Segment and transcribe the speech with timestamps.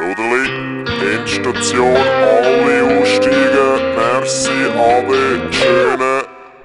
[0.00, 3.82] Brüderli, Endstation, alle aussteigen.
[3.94, 6.22] Merci, Ade, schöne.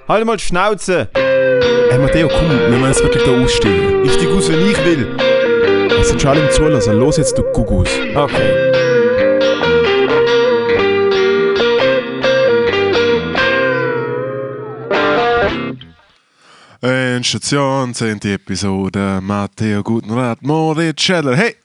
[0.07, 1.09] Halt mal die Schnauze!
[1.13, 4.05] Hey Matteo, komm, wir müssen jetzt wirklich da aussteigen.
[4.05, 5.17] Ich steig aus, wenn ich will.
[5.99, 6.97] Es sind schon alle im Zulassen.
[6.97, 7.89] Los jetzt, du Gugus.
[8.15, 8.71] Okay.
[16.81, 18.19] Endstation, 10.
[18.23, 19.19] Episode.
[19.21, 21.35] Matteo Gutenrat, Moritz Scheller.
[21.35, 21.64] Hey!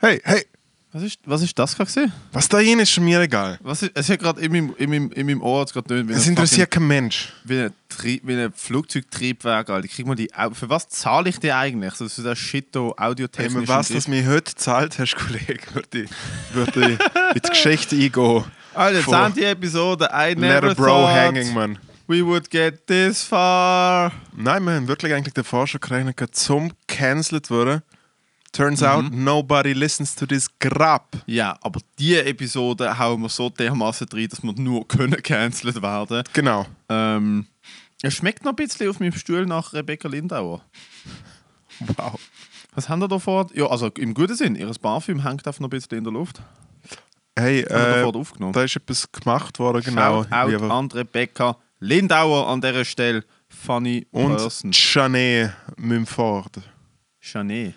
[0.00, 0.44] Hey, hey!
[0.90, 2.10] Was ist, was ist das gerade?
[2.32, 3.58] Was da rein ist, ist mir egal.
[3.62, 6.16] Was ist, es hat gerade in meinem, in meinem, in meinem Ohr jetzt gerade nicht
[6.16, 7.30] Es interessiert kein Mensch.
[7.44, 9.86] Wie ein, Tri- wie ein Flugzeugtriebwerk, Alter.
[9.86, 11.92] Krieg mal die, für was zahle ich dir eigentlich?
[11.94, 13.52] So, so der Shit Hey, audiotechnisch.
[13.54, 16.10] man was, dass mir heute zahlt hast, Kollege, würde ich,
[16.52, 18.44] würde ich in die Geschichte eingehen.
[18.74, 19.42] Alter, Von- 10.
[19.44, 21.78] Episode, I Let never a bro thought hanging, man.
[22.06, 24.10] we would get this far.
[24.34, 27.82] Nein, wir haben wirklich eigentlich davor schon gerechnet, zum cancelled wurde.
[28.52, 31.16] Turns out, nobody listens to this Grab.
[31.26, 36.24] Ja, aber diese Episode hauen wir so dermaßen rein, dass wir nur können cancelled werden.
[36.32, 36.66] Genau.
[36.88, 37.46] Ähm,
[38.02, 40.62] es schmeckt noch ein bisschen auf meinem Stuhl nach Rebecca Lindauer.
[41.96, 42.18] Wow.
[42.74, 43.48] Was haben wir da vor?
[43.54, 46.40] Ja, also im guten Sinn, ihr Parfüm hängt einfach noch ein bisschen in der Luft.
[47.38, 48.12] Hey, äh,
[48.52, 50.24] da ist etwas gemacht worden, genau.
[50.24, 53.24] Shout out an Rebecca Lindauer an dieser Stelle.
[53.48, 54.68] Funny Person.
[54.68, 56.60] Und Janet Mumford.
[57.20, 57.74] Janet.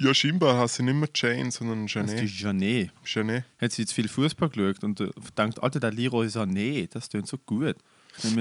[0.00, 2.22] Ja, scheinbar heißt sie nicht mehr Jane, sondern Das Janet.
[2.22, 2.90] ist Janet.
[3.04, 3.44] Janet.
[3.60, 7.26] Hat sie jetzt viel Fußball geschaut und äh, denkt, Alter, der Leroy Sané, das tönt
[7.26, 7.76] so gut.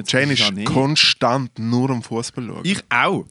[0.05, 0.65] Jane ist Janet.
[0.65, 2.61] konstant nur am Fußball schauen.
[2.63, 3.25] Ich auch.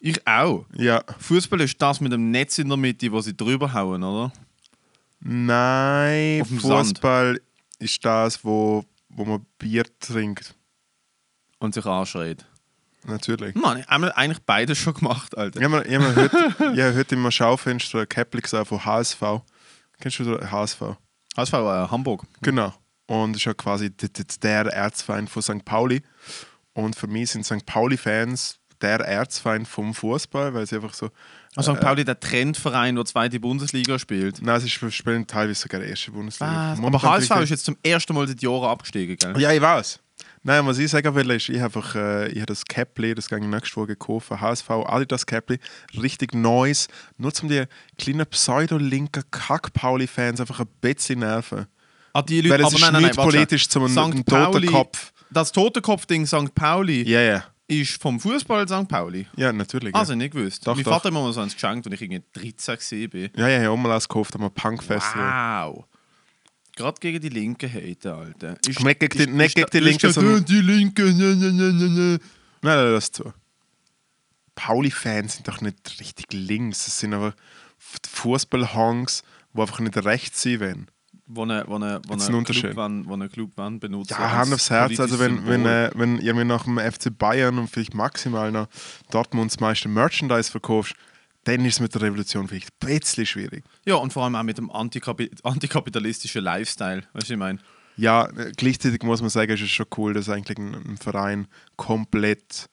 [0.00, 0.66] Ich auch.
[0.76, 1.02] ja.
[1.18, 4.30] Fußball ist das mit dem Netz in der Mitte, wo sie drüber hauen, oder?
[5.20, 6.60] Nein, Sand.
[6.60, 7.40] Fußball
[7.78, 10.54] ist das, wo, wo man Bier trinkt.
[11.58, 12.44] Und sich anschreit.
[13.06, 13.54] Natürlich.
[13.54, 15.60] Mann, haben wir eigentlich beides schon gemacht, Alter.
[15.60, 15.78] Ich habe
[16.16, 19.20] heute, hab heute im Schaufenster ein Käppli gesehen von HSV.
[20.00, 20.80] Kennst du den HSV?
[21.36, 22.24] HSV äh, Hamburg.
[22.42, 22.72] Genau.
[23.06, 25.64] Und ist ja quasi der Erzfeind von St.
[25.64, 26.02] Pauli.
[26.72, 27.64] Und für mich sind St.
[27.64, 31.08] Pauli-Fans der Erzfeind vom Fußball, weil sie einfach so.
[31.54, 31.80] Also St.
[31.80, 34.42] Pauli, der Trendverein, der zweite Bundesliga spielt.
[34.42, 36.76] Nein, sie sp- spielen teilweise sogar die erste Bundesliga.
[36.82, 39.40] Aber HSV ist jetzt zum ersten Mal seit Jahren abgestiegen, gell?
[39.40, 40.00] Ja, ich weiß.
[40.46, 43.28] Nein, was ich sagen will, ist, ich habe einfach äh, ich hab das Käppli, das
[43.28, 45.58] gehe ich nächste Woche kaufen, HSV Adidas Käppli,
[46.00, 46.86] richtig neues,
[47.18, 47.64] nur zum die
[47.98, 51.66] kleinen pseudo-linken Kack-Pauli-Fans einfach ein bisschen nerven.
[52.12, 53.98] Ah, die Leute, Weil es aber ist nein, nein, nicht nein, politisch zum einen- St.
[53.98, 55.12] einen toten Pauli- Kopf.
[55.30, 56.54] Das Totenkopf-Ding St.
[56.54, 57.44] Pauli Ja, ja.
[57.66, 58.86] ist vom Fußball St.
[58.86, 59.26] Pauli.
[59.36, 59.92] Ja, natürlich.
[59.96, 60.16] Also ja.
[60.16, 60.64] nicht gewusst.
[60.64, 60.92] Doch, mein doch.
[60.92, 63.30] Vater hat mir mal so eins geschenkt, als ich irgendwie 13 gewesen bin.
[63.36, 65.64] Ja, ja, ich habe auch mal eins gekauft am Punk-Festival.
[65.74, 65.84] Wow.
[66.76, 68.56] Gerade gegen die Linken haten, Alter.
[68.68, 71.88] Ist, Nicht gegen die- nicht gegen die Linken, sondern- Die Linken, ne, ne, ne, ne,
[71.88, 72.18] ne.
[72.62, 73.32] Nein, nein, das zu.
[74.54, 76.86] Pauli-Fans sind doch nicht richtig links.
[76.86, 77.34] Es sind aber
[77.78, 79.22] Fußball-Honks,
[79.54, 80.90] die einfach nicht rechts sind wollen.
[81.28, 82.62] Wo eine, wo eine, wo Gibt's eine einen Unterschied?
[82.64, 84.10] Clubwand, wo eine Clubwand benutzt.
[84.12, 85.00] Ja, Hand aufs Herz.
[85.00, 88.68] Also, wenn, wenn, äh, wenn mir nach dem FC Bayern und vielleicht maximal noch
[89.10, 90.94] Dortmunds meiste Merchandise verkaufst,
[91.46, 93.64] dann ist es mit der Revolution vielleicht ein bisschen schwierig.
[93.84, 97.02] ja, und vor allem auch mit dem Antikapi antikapitalistischen Lifestyle.
[97.12, 97.58] Weißt du, was ich meine?
[97.96, 98.26] Ja,
[98.56, 101.46] gleichzeitig muss man sagen, ist es schon cool, dass eigentlich ein, ein Verein
[101.76, 102.68] komplett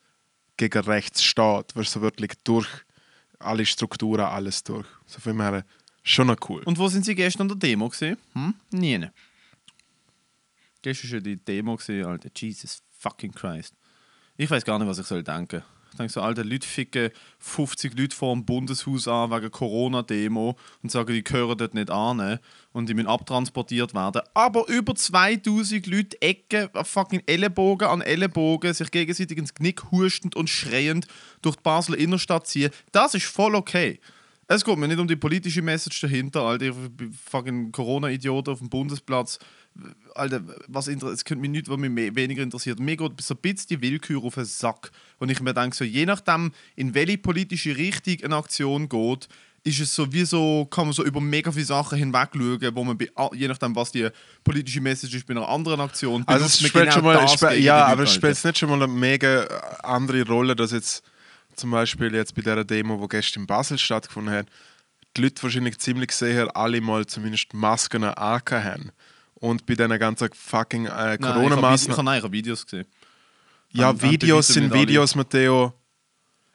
[0.57, 1.75] gegen rechts steht.
[1.75, 2.67] Weißt du, so wirklich durch
[3.37, 4.87] alle Strukturen, alles durch.
[5.05, 5.65] So von dem her
[6.01, 6.63] schon noch cool.
[6.63, 8.17] Und wo sind Sie gestern an der Demo gesehen?
[8.33, 8.55] Hm?
[8.71, 9.07] Nie.
[10.81, 12.29] Gestern war die Demo, gewesen, Alter.
[12.35, 13.75] Jesus fucking Christ.
[14.35, 15.61] Ich weiß gar nicht, was ich soll denken.
[15.93, 20.91] Ich denke so, Alter, Leute ficken 50 Leute vor dem Bundeshaus an wegen Corona-Demo und
[20.91, 22.39] sagen, die gehören dort nicht an
[22.71, 24.23] und die müssen abtransportiert werden.
[24.33, 30.49] Aber über 2000 Leute Ecken, fucking Ellenbogen an Ellenbogen, sich gegenseitig ins Knick hustend und
[30.49, 31.05] schreiend
[31.43, 33.99] durch die Basler Innenstadt ziehen, das ist voll okay.
[34.47, 36.59] Es geht mir nicht um die politische Message dahinter.
[36.59, 39.37] Ich bin fucking Corona-Idiot auf dem Bundesplatz.
[40.15, 42.79] Alter, was es könnte mich nicht, was mich mehr, weniger interessiert.
[42.79, 44.91] Mir geht so ein bisschen die Willkür auf den Sack.
[45.19, 49.27] Und ich mir denke, so, je nachdem, in welche politische Richtung eine Aktion geht,
[49.63, 52.83] ist es so wie so, kann man so über mega viele Sachen hinweg schauen, wo
[52.83, 54.09] man bei, je nachdem, was die
[54.43, 56.23] politische Message ist, bei einer anderen Aktion.
[56.27, 58.83] Also es spielt genau schon mal, gegen ja, aber es Leute, spielt nicht schon mal
[58.83, 59.45] eine mega
[59.83, 61.03] andere Rolle, dass jetzt
[61.55, 64.47] zum Beispiel jetzt bei der Demo, die gestern in Basel stattgefunden hat,
[65.15, 68.91] die Leute wahrscheinlich ziemlich sicher alle mal zumindest Masken angehabt haben.
[69.43, 72.23] Und bei diesen ganzen fucking äh, Nein, ich habe Corona-Maßnahmen.
[72.23, 72.85] hab, Videos gesehen.
[73.71, 75.73] Ja, haben Videos Leute sind alle- Videos, Matteo.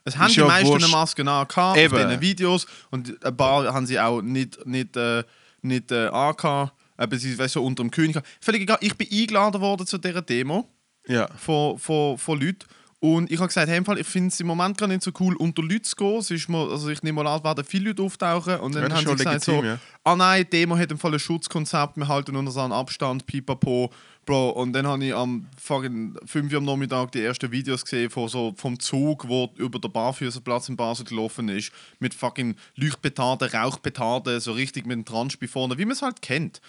[0.05, 0.85] Es haben die ja meisten wurscht.
[0.87, 1.95] eine Maske angehabt Eben.
[1.95, 5.23] auf diesen Videos und ein paar haben sie auch nicht, nicht, äh,
[5.61, 8.17] nicht äh, angehabt, aber sie weißt, so unter dem König.
[8.41, 10.67] Völlig egal, ich bin eingeladen worden zu dieser Demo
[11.07, 11.29] Ja.
[11.37, 12.65] von, von, von Leuten
[13.01, 15.37] Und ich habe gesagt, hey, Fall, ich finde es im Moment gar nicht so cool,
[15.37, 16.19] unter Leute zu gehen.
[16.19, 18.59] Es ist mal, also ich nehme mal an, werden viele Leute auftauchen.
[18.59, 19.79] Und dann Ja, haben sie gesagt, legitim, so, ja.
[20.03, 23.91] ah nein, Demo hat im Fall ein Schutzkonzept, wir halten uns an Abstand, pipapo,
[24.27, 24.51] Bro.
[24.51, 28.29] Und dann habe ich am fucking 5 Uhr am Nachmittag die ersten Videos gesehen von
[28.29, 34.41] so, vom Zug, wo über den Barfüßerplatz in Basel gelaufen ist, mit fucking Leuchtpetarden, Rauchpetarden,
[34.41, 36.61] so richtig mit dem Transpi vorne, wie man es halt kennt.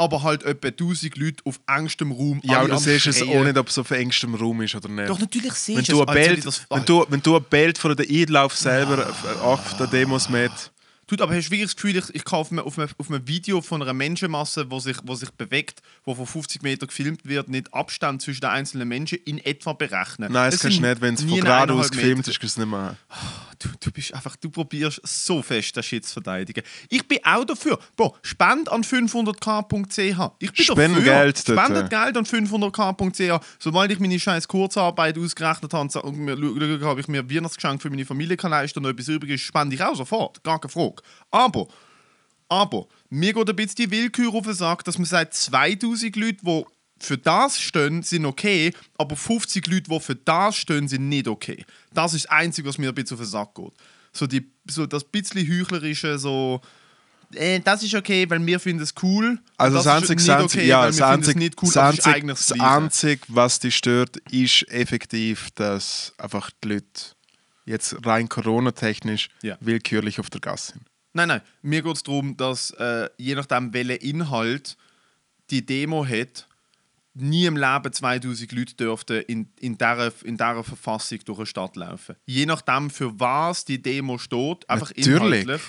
[0.00, 2.40] Aber halt etwa 1000 Leute auf engstem Raum.
[2.42, 5.08] Ja, alle du siehst es auch nicht, ob es auf engstem Raum ist oder nicht.
[5.10, 6.00] Doch, natürlich sehe wenn du, es.
[6.00, 8.56] ein als hätte Bild, ich das- wenn, du, wenn du ein Bild von der Einlauf
[8.56, 10.50] selber auf- auf der Demos mit.
[11.10, 13.10] Tut, aber hast du wirklich das Gefühl, ich, ich kann auf einem, auf, einem, auf
[13.10, 17.26] einem Video von einer Menschenmasse, wo sich, wo sich bewegt, wo von 50 Meter gefilmt
[17.26, 20.30] wird, nicht Abstand zwischen den einzelnen Menschen in etwa berechnen?
[20.30, 22.64] Nein, das Es kannst du nicht, wenn es von geradeaus gefilmt ist, kannst du es
[22.64, 22.96] nicht machen.
[23.58, 26.62] Du, du bist einfach, du probierst so fest, das Shit zu verteidigen.
[26.88, 27.78] Ich bin auch dafür.
[27.94, 30.32] Bro, spend an 500k.ch.
[30.38, 31.12] Ich bin Spenden dafür.
[31.12, 31.90] Geld Spendet.
[31.90, 33.44] Geld an 500k.ch.
[33.58, 37.82] Sobald ich meine scheiß Kurzarbeit ausgerechnet habe und mir schaue, ob ich mir ein Weihnachtsgeschenk
[37.82, 40.42] für meine Familie kann leisten und noch etwas übrig ist, spende ich auch sofort.
[40.42, 40.99] Gar keine Frage.
[41.30, 41.68] Aber,
[42.48, 46.38] aber, mir geht ein bisschen die Willkür auf den Sack, dass man sagt, 2000 Leute,
[46.42, 46.64] die
[47.00, 51.64] für das stehen, sind okay, aber 50 Leute, die für das stehen, sind nicht okay.
[51.92, 53.72] Das ist das Einzige, was mir ein bisschen auf den Sack geht.
[54.12, 56.60] So, die, so das bisschen heuchlerische, so,
[57.34, 59.38] äh, das ist okay, weil wir finden es cool.
[59.56, 62.06] Also das das ist einzige, nicht das okay, ja, das einzige, nicht cool, das ist
[62.06, 66.86] eigentlich das das einzige, was dich stört, ist effektiv, dass einfach die Leute
[67.66, 69.56] jetzt rein Corona-technisch Ja.
[69.60, 70.89] willkürlich auf der Gasse sind.
[71.12, 71.40] Nein, nein.
[71.62, 74.76] Mir geht es darum, dass äh, je nachdem, welcher Inhalt
[75.50, 76.46] die Demo hat,
[77.14, 81.76] nie im Leben 2000 Leute dürften in, in, dieser, in dieser Verfassung durch eine Stadt
[81.76, 82.16] laufen.
[82.26, 85.42] Je nachdem, für was die Demo steht, einfach Natürlich.
[85.42, 85.62] inhaltlich.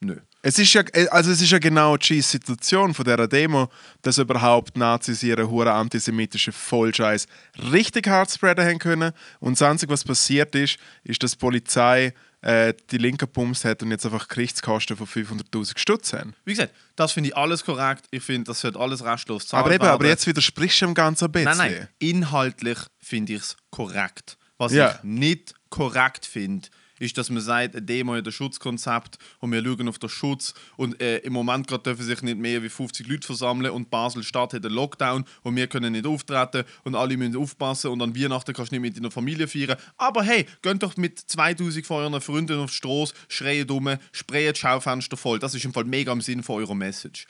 [0.00, 0.16] Nö.
[0.42, 3.70] Es ist ja, also es ist ja genau die Situation von dieser Demo,
[4.02, 7.26] dass überhaupt Nazis ihre hure antisemitische Vollscheiß
[7.72, 9.12] richtig hart spreaden haben können.
[9.40, 12.12] Und das Einzige, was passiert ist, ist, dass die Polizei
[12.44, 16.34] äh, die Linke bumst hat und jetzt einfach Gerichtskosten von 500'000 Stutz haben.
[16.44, 18.04] Wie gesagt, das finde ich alles korrekt.
[18.10, 19.64] Ich finde, das sollte alles restlos zahlen.
[19.64, 21.56] Aber eben, aber jetzt widersprichst du dem Ganzen ein bisschen.
[21.56, 21.88] Nein, nein.
[21.98, 24.36] Inhaltlich finde ich es korrekt.
[24.58, 24.96] Was Ja.
[24.96, 26.68] ich nicht korrekt finde,
[27.04, 30.54] ist, dass man sagt, eine Demo hat ein Schutzkonzept und wir schauen auf den Schutz
[30.76, 34.54] und äh, im Moment gerade dürfen sich nicht mehr wie 50 Leute versammeln und Basel-Stadt
[34.54, 38.52] hat einen Lockdown und wir können nicht auftreten und alle müssen aufpassen und an Weihnachten
[38.52, 39.76] kannst du nicht mit deiner Familie feiern.
[39.96, 44.54] Aber hey, geht doch mit 2000 von euren Freunden auf die Straße, schreien dumme, sprayen
[44.54, 45.38] Schaufenster voll.
[45.38, 47.26] Das ist im Fall mega im Sinn von eurer Message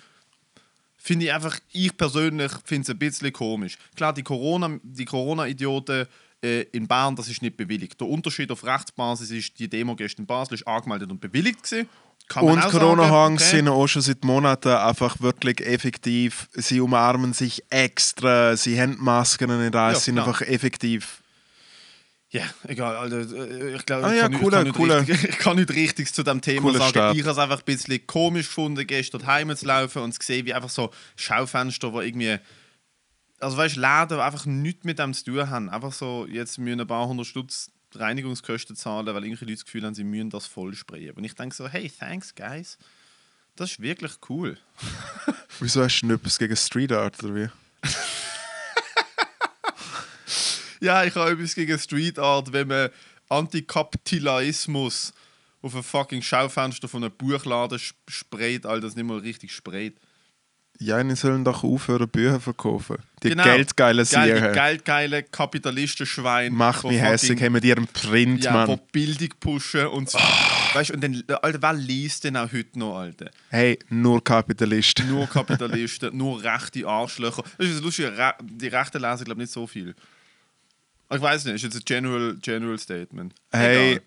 [1.05, 3.77] finde ich einfach, ich persönlich finde es ein bisschen komisch.
[3.95, 6.07] Klar, die Corona- die Corona-Idioten
[6.73, 8.01] in Bern, das ist nicht bewilligt.
[8.01, 11.89] Der Unterschied auf Rechtsbasis ist, die Demo gestern in Basel ist angemeldet und bewilligt gewesen.
[12.29, 16.49] Kann Und Corona-Hangs sagen, sind auch schon seit Monaten einfach wirklich effektiv.
[16.55, 20.29] Sie umarmen sich extra, sie haben Masken nicht an, Ja, sind klar.
[20.29, 21.21] einfach effektiv.
[22.31, 23.19] Ja, egal, Alter.
[23.21, 25.01] äh, Ich glaube, Ah ich, ja, kann nicht- cooler, ich, kann cooler.
[25.03, 26.91] nicht richtig, ich kann nicht Richtiges zu dem Thema Cooler sagen.
[26.91, 27.17] Start.
[27.17, 30.45] Ich habe es einfach ein bisschen komisch gefunden, gestern heim zu laufen und zu sehen,
[30.47, 32.39] wie einfach so Schaufenster, wo irgendwie.
[33.45, 35.69] Also, weißt du, Läden, die einfach nichts mit dem zu tun haben.
[35.69, 39.85] Einfach so, jetzt müssen ein paar hundert Stutz Reinigungskosten zahlen, weil irgendwelche Leute das Gefühl
[39.85, 41.13] haben, sie müssen das voll sprayen.
[41.13, 42.79] Und ich denke so, hey, thanks, guys.
[43.57, 44.59] Das ist wirklich cool.
[45.61, 47.49] Wieso hast du nicht etwas gegen Street Art oder wie?
[50.81, 52.91] Ja, ich habe etwas gegen Street Art, wenn man
[53.31, 55.15] Antikapitalismus
[55.63, 59.97] auf ein fucking Schaufenster von einem Buchladen sp- sprayt, Alter, das nicht mal richtig sprayt.
[60.81, 62.97] Ja, die sollen doch aufhören, Bücher verkaufen.
[63.23, 63.45] Die Genau.
[63.45, 64.53] geldgeilen Geil, die Sieger.
[64.53, 66.53] geldgeile Kapitalistenschwein.
[66.53, 68.81] Mach mich hässlich, haben wir ihren Print, Ja, Mann.
[68.93, 70.19] Bildung pushen und so.
[70.75, 73.31] Weißt du, und dann, Alter, wer liest denn auch heute noch, Alter?
[73.51, 75.09] Hey, nur Kapitalisten.
[75.11, 77.45] Nur Kapitalisten, nur rechte Arschlöcher.
[77.57, 79.95] Das ist Re- die Rechten lesen, glaube ich, nicht so viel.
[81.11, 83.33] Ich weiß nicht, ist jetzt ein General, General Statement.
[83.53, 84.03] Hey, Egal.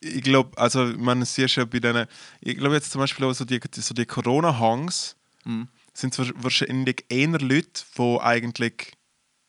[0.00, 2.06] ich glaube, also man sieht ja bei denen,
[2.40, 5.68] ich glaube jetzt zum Beispiel auch so die, so die Corona-Hangs Mhm.
[5.92, 8.92] sind zwar wahrscheinlich eher Leute, die eigentlich,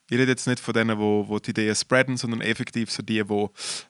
[0.10, 3.24] ich rede jetzt nicht von denen, wo, wo die Ideen spreaden, sondern effektiv so die,
[3.24, 3.48] die,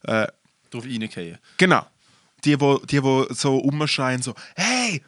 [0.09, 0.27] äh,
[0.69, 1.37] Drauf reingehen.
[1.57, 1.85] genau,
[2.43, 5.03] die, wo, die, wo so umschreien, so, hey,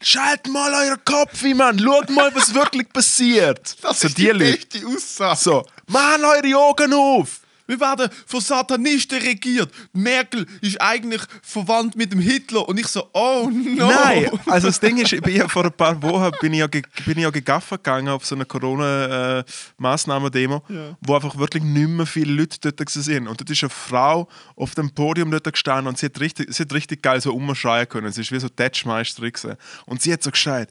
[0.00, 3.76] schalt mal euren Kopf, wie Mann, schaut mal, was wirklich passiert.
[3.94, 4.58] so die, Leute.
[4.58, 5.40] beste Aussage.
[5.40, 7.40] So, machen eure Augen auf.
[7.68, 9.70] Wir werden von Satanisten regiert.
[9.92, 12.66] Merkel ist eigentlich verwandt mit dem Hitler.
[12.66, 13.88] Und ich so, oh no.
[13.88, 16.66] Nein, also das Ding ist, ich bin ja vor ein paar Wochen bin ich ja,
[16.66, 20.96] bin ich ja gegaffen gegangen auf so eine Corona-Massnahmen-Demo, Ja.
[21.02, 23.28] wo einfach wirklich nicht mehr viele Leute dort waren.
[23.28, 26.62] Und dort ist eine Frau auf dem Podium dort gestanden und sie hat richtig, sie
[26.62, 28.12] hat richtig geil so umschreien können.
[28.12, 29.56] Sie ist wie so Tatschmeisterin gewesen.
[29.86, 30.70] Und sie hat so geschreit,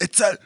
[0.00, 0.36] jetzt, äh,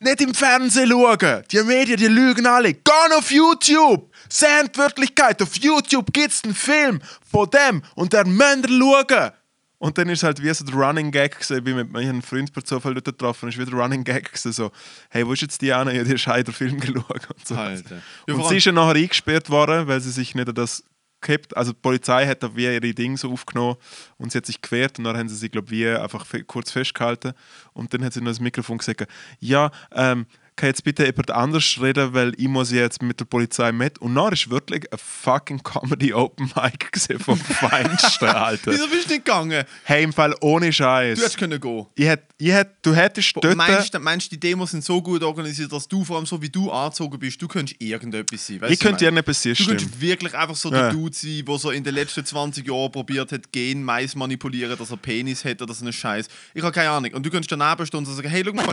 [0.00, 1.44] nicht im Fernsehen schauen.
[1.50, 2.74] Die Medien, die lügen alle.
[2.74, 4.10] Geh auf YouTube.
[4.34, 5.40] Sehen die Wirklichkeit.
[5.42, 9.30] Auf YouTube gibt es einen Film von dem und der müsst ihr schauen.
[9.78, 11.58] Und dann ist halt wie so der Running Gag gewesen.
[11.58, 13.48] Ich bin mit meinem Freund per Zufall dort getroffen.
[13.48, 14.50] ist wieder der Running Gag gewesen.
[14.50, 14.72] So,
[15.10, 15.92] hey, wo ist jetzt Diana?
[15.92, 17.30] Ja, die hat einen Film geschaut.
[17.30, 17.54] Und, so.
[17.54, 18.02] Alter.
[18.26, 20.82] Ja, und sie ist ja nachher eingesperrt worden, weil sie sich nicht an das
[21.20, 21.56] gehabt.
[21.56, 23.76] Also die Polizei hat da wie ihre Dinge so aufgenommen
[24.18, 26.72] und sie hat sich gewehrt und dann haben sie sie, glaube ich, wie einfach kurz
[26.72, 27.34] festgehalten.
[27.72, 29.06] Und dann hat sie noch das Mikrofon gesagt,
[29.38, 30.26] ja, ähm,
[30.56, 33.98] kann jetzt bitte jemand anders reden, weil ich muss jetzt mit der Polizei mit.
[33.98, 38.70] Und dann ist wirklich ein fucking Comedy Open Mic gesehen vom Feinsten, Alter.
[38.72, 39.64] Wieso bist du nicht gegangen?
[39.82, 41.18] Hey, im Fall ohne Scheiß.
[41.18, 41.86] Du hättest können gehen.
[41.96, 43.56] Ich hätt, ich hätt, du hättest dort...
[43.56, 46.48] Meinst du, meinst, die Demos sind so gut organisiert, dass du vor allem so wie
[46.48, 48.60] du angezogen bist, du könntest irgendetwas sein?
[48.60, 50.82] Weißt ich könnte nicht passieren, Du könntest wirklich einfach so Ja.
[50.82, 54.76] der Dude sein, der so in den letzten 20 Jahren probiert hat, Gen Mais manipulieren,
[54.78, 56.28] dass er Penis hat oder so einen Scheiß.
[56.54, 57.12] Ich habe keine Ahnung.
[57.14, 58.72] Und du könntest daneben stehen und sagen, hey, schau mal.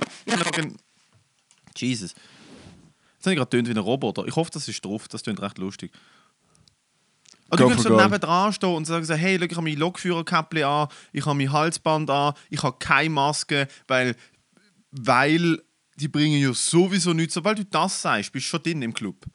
[1.76, 2.16] Jesus.
[3.16, 4.26] Jetzt habe ich gerade wie ein Roboter.
[4.28, 5.08] Ich hoffe, das ist drauf.
[5.08, 5.92] Das tönt recht lustig.
[7.50, 8.04] Und du kannst so gold.
[8.04, 12.10] nebendran stehen und sagen, hey, schau, ich habe mein Lokführerkäppli an, ich habe mein Halsband
[12.10, 14.16] an, ich habe keine Maske, weil,
[14.92, 15.62] weil
[15.98, 17.34] die bringen ja sowieso nichts.
[17.34, 19.26] Sobald du das sagst, bist du schon drin im Club.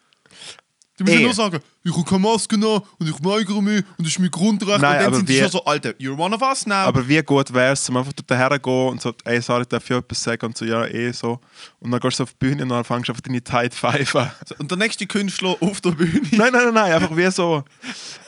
[0.99, 1.21] Du musst Eh.
[1.21, 4.19] ja nur sagen, ich habe keine Maske an und ich weigere mich und das ist
[4.19, 4.81] mein Grundrecht.
[4.81, 6.75] Nein, und dann sind wie- schon so, Alter, you're one of us now.
[6.75, 9.95] Aber wie gut wäre es, um einfach dort hergehen und so, ey, sorry, darf ich
[9.97, 10.47] etwas sagen?
[10.47, 11.39] Und so, ja, eh so.
[11.81, 14.31] Und dann gehst du auf die Bühne und dann fängst du einfach deine Tide pfeifen.
[14.59, 16.23] und der nächste Künstler auf der Bühne.
[16.33, 17.63] nein, nein, nein, nein, einfach wie so,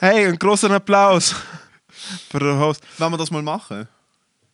[0.01, 1.35] hey, einen großen Applaus
[2.31, 2.83] für den Host.
[2.99, 3.89] Wenn wir das mal machen.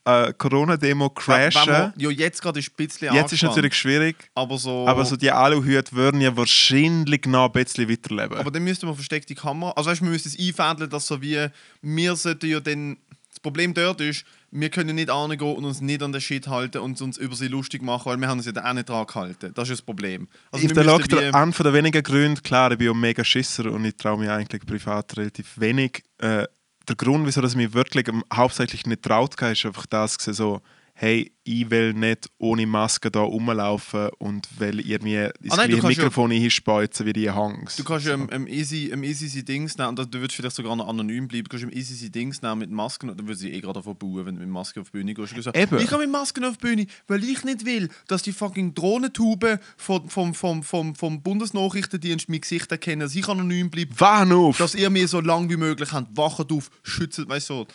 [0.07, 1.67] Äh, Corona-Demo crashen.
[1.67, 4.87] wir, ja, jetzt gerade ist es ein bisschen Jetzt ist angespannt, natürlich schwierig, Aber so...
[4.87, 8.37] aber so die Aluhüte würden ja wahrscheinlich noch ein bisschen weiterleben.
[8.39, 9.73] Aber dann müsste man versteckte Kamera.
[9.77, 11.47] Also weißt, wir müssen es einfädeln, dass so wie
[11.83, 12.99] wir sollten ja dann.
[13.31, 16.79] Das Problem dort ist, wir können nicht angehen und uns nicht an den Shit halten
[16.79, 19.05] und uns über sie lustig machen, weil wir haben uns ja dann auch nicht dran
[19.07, 19.53] gehalten.
[19.55, 20.29] Das ist das Problem.
[20.53, 23.73] Also ich Lockdown, wie- an von der wenigen Gründe, klar, ich bin auch mega Schisser
[23.73, 26.05] und ich traue mich eigentlich privat relativ wenig.
[26.19, 26.45] Äh,
[26.89, 30.61] der Grund, wieso ich mich wirklich hauptsächlich nicht traut, ist einfach das, so,
[30.97, 35.83] hey, ich will nicht ohne Maske da rumlaufen und will irgendwie das Ah nein, gleiche
[35.83, 37.77] kannst ja- Mikrofon hinspeuzen wie die Hangs.
[37.77, 40.75] Du kannst ja im, im Easy, im Easy Dings nehmen, und du würdest vielleicht sogar
[40.77, 43.51] noch anonym bleiben, du kannst im Easy Dings nehmen mit Masken, und dann würde sie
[43.53, 45.35] eh gerade davon bauen, wenn du mit Maske auf die Bühne gehst.
[45.43, 45.79] Sagen, Eben.
[45.81, 49.59] Ich gehe mit Masken auf die Bühne, weil ich nicht will, dass die fucking Drohnentube
[49.77, 54.59] vom, vom, vom, vom, vom Bundesnachrichtendienst mein Gesicht erkennen, dass ich anonym bleibe, Wach auf!
[54.59, 57.55] dass ihr mir so lange wie möglich habt, wachet auf, schützt, weißt du.
[57.55, 57.67] So.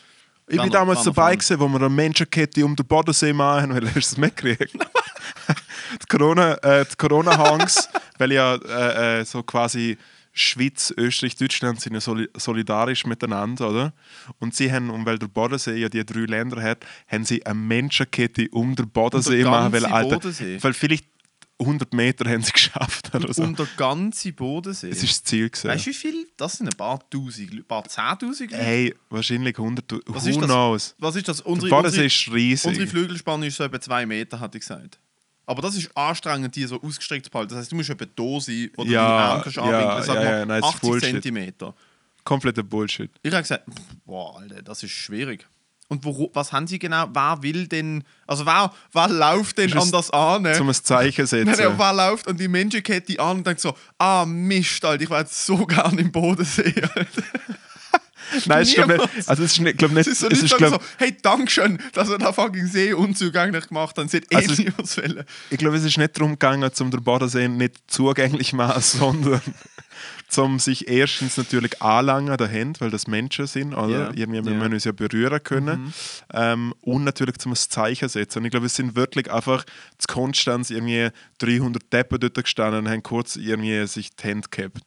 [0.50, 3.86] Ich bin Dann- damals dabei, gewesen, wo wir eine Menschenkette um den Bodensee machen, weil
[3.86, 4.74] hast du es mitgekriegt?
[6.02, 7.88] die Corona, äh, die Corona-Hangs,
[8.18, 9.98] weil ja äh, äh, so quasi
[10.32, 13.94] Schweiz, Österreich, Deutschland sind ja soli solidarisch miteinander, oder?
[14.40, 17.56] Und sie haben, und weil der Bodensee ja die drei Länder hat, haben sie eine
[17.56, 20.58] Menschenkette um den Bodensee den machen, weil, Alter, Bodensee?
[20.62, 21.06] weil vielleicht
[21.60, 23.44] 100 Meter haben sie geschafft oder so.
[23.44, 24.90] Um den ganzen Bodensee.
[24.90, 25.68] Das ist das Ziel gewesen.
[25.70, 26.28] weißt du, wie viel?
[26.38, 28.52] Das sind ein paar Tausend, ein paar Zehntausend.
[28.52, 28.64] Leute.
[28.64, 30.46] Hey, wahrscheinlich 100, who Was ist das?
[30.46, 30.96] knows?
[31.00, 31.38] Was ist das?
[31.38, 32.68] Der Unsere, Bodensee unsere, ist riesig.
[32.70, 35.00] unsere Flügelspanne ist so etwa zwei Meter, hatte ich gesagt.
[35.46, 37.50] Aber das ist anstrengend, die so ausgestreckt zu behalten.
[37.50, 40.04] Das heißt, du musst etwa da sein oder Ja, deine Arme kannst ja, anwinkeln.
[40.04, 41.10] Sag ja, mal, ja, nein, das ist 80 Bullshit.
[41.12, 41.76] Zentimeter.
[42.24, 43.10] Kompletter Bullshit.
[43.24, 43.64] Ich habe gesagt,
[44.06, 45.48] boah, Alter, das ist schwierig.
[45.92, 47.08] Und wo, was haben sie genau?
[47.14, 50.48] Wer will denn, also wer, wer läuft denn an das an?
[50.54, 51.52] Zum ein Zeichen setzen.
[51.52, 55.46] Nein, wer läuft an die Menschenkette an und denkt so, ah Mist, Alter, ich jetzt
[55.48, 56.76] so gern im Bodensee.
[58.46, 59.16] Nein, es ist, glaub Niemals.
[59.16, 61.18] nicht, also es ist nicht, glaub nicht, Es ist so, es ist, glaub, so, hey,
[61.20, 64.12] Dankeschön, dass ihr den fucking See unzugänglich gemacht habt.
[64.12, 65.24] Sie hat eh Also- nie was wollen.
[65.50, 69.42] ich glaube, es ist nicht darum gegangen, um den Bodensee nicht zugänglich zu machen, sondern
[70.30, 73.90] zum sich erstens natürlich anlangen der Hände, weil das Menschen sind, oder?
[73.90, 74.58] Ja, Irgendwie, wir ja.
[74.58, 75.94] müssen uns ja berühren können.
[76.34, 78.40] Ähm, und natürlich zum ein Zeichen setzen.
[78.40, 79.66] Und ich glaube, es sind wirklich einfach
[79.98, 81.10] zu Konstanz irgendwie
[81.40, 84.80] 300 Deppen dort gestanden und haben kurz irgendwie sich die Hände gehabt.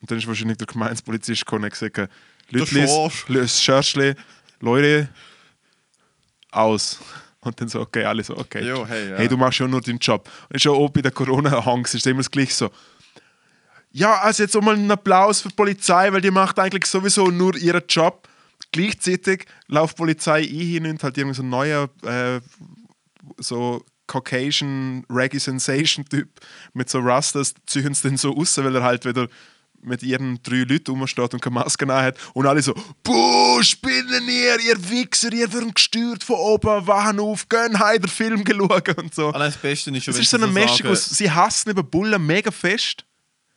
[0.00, 2.10] Und dann ist wahrscheinlich der Gemeinspolizist gekommen und gesagt,
[2.50, 4.14] Leute, Schörschli,
[4.60, 5.08] Leute,
[6.52, 7.00] aus.
[7.40, 8.64] Und dann so, okay, alle so, okay.
[8.64, 9.16] Jo, hey, ja.
[9.16, 10.30] hey, du machst schon nur deinen Job.
[10.48, 12.70] Und schon auch bei der Corona-Hangs ist immer das gleiche so.
[13.92, 17.30] Ja, also jetzt auch mal einen Applaus für die Polizei, weil die macht eigentlich sowieso
[17.30, 18.28] nur ihren Job.
[18.70, 22.40] Gleichzeitig läuft die Polizei ein hin und halt irgendwie so ein neuer äh,
[23.38, 26.28] so Caucasian Reggae Sensation Typ
[26.72, 29.28] mit so Rastas ziehen sie dann so raus, weil er halt wieder
[29.82, 34.60] mit ihren drei Leuten rumsteht und keine Maske hat und alle so Buh, spinnen ihr,
[34.60, 39.14] ihr Wichser, ihr werdet gesteuert von oben, wachen auf, gehen heim den Film geschaut und
[39.14, 39.30] so.
[39.32, 42.24] Allein das Beste ist schon, Es ist so eine Mischung aus, sie hassen über Bullen
[42.24, 43.04] mega fest.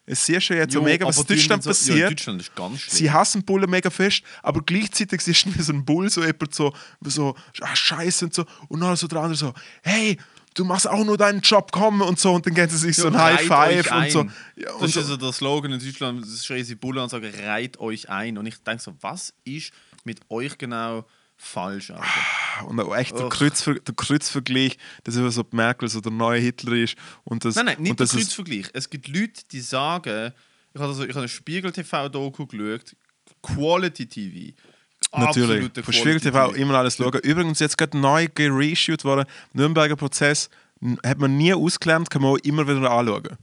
[0.07, 1.97] Es siehst du jetzt so jo, mega, was in Deutschland so- Ja, passiert.
[1.97, 2.95] in Deutschland ist ganz schlimm.
[2.97, 6.73] Sie hassen Bullen mega fest, aber gleichzeitig siehst du so ein Bull so jemand so,
[7.03, 8.45] so ah, scheiße und so.
[8.67, 10.17] Und dann so der andere so, hey,
[10.53, 12.33] du machst auch nur deinen Job, komm und so.
[12.33, 14.19] Und dann gehen sie sich so ein Ja, High Five und so.
[14.55, 14.99] Ja, das und ist so.
[14.99, 18.37] ja so der Slogan in Deutschland, das schreien sie Bulle und sagen, reiht euch ein.
[18.37, 19.71] Und ich denke so, was ist
[20.03, 21.05] mit euch genau
[21.37, 21.91] falsch?
[21.91, 22.67] Alter?
[22.67, 23.29] Und auch echt der.
[23.29, 26.95] Kreuzver der Kreuzvergleich, dass immer so Merkel so der neue Hitler ist.
[27.23, 28.69] Und das, Nein, nein, nicht der ist, Kreuzvergleich.
[28.73, 30.33] Es gibt Leute, die sagen,
[30.73, 32.95] ich habe also, ich habe eine Spiegel-TV-Doku geschaut,
[33.41, 34.55] Quality TV.
[35.13, 35.71] Natürlich.
[35.73, 37.19] Von Spiegel Quality TV immer alles schauen.
[37.23, 39.25] Übrigens, jetzt gerade neu gereshoot worden.
[39.53, 40.49] Nürnberger Prozess
[41.05, 43.37] hat man nie ausgelernt, kann man auch immer wieder anschauen.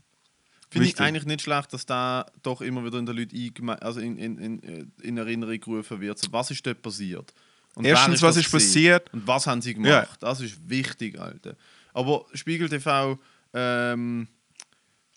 [0.72, 4.16] Finde ich eigentlich nicht schlecht, dass da doch immer wieder in den Leuten also in,
[4.16, 6.18] in, in, äh, in Erinnerung gerufen wird.
[6.18, 7.34] So, was ist dort passiert?
[7.74, 9.12] Und Erstens, was das ist passiert?
[9.12, 9.90] Und was haben sie gemacht?
[9.90, 10.28] Ja.
[10.28, 11.56] Das ist wichtig, Alter.
[11.94, 13.18] Aber Spiegel TV,
[13.54, 14.28] ähm,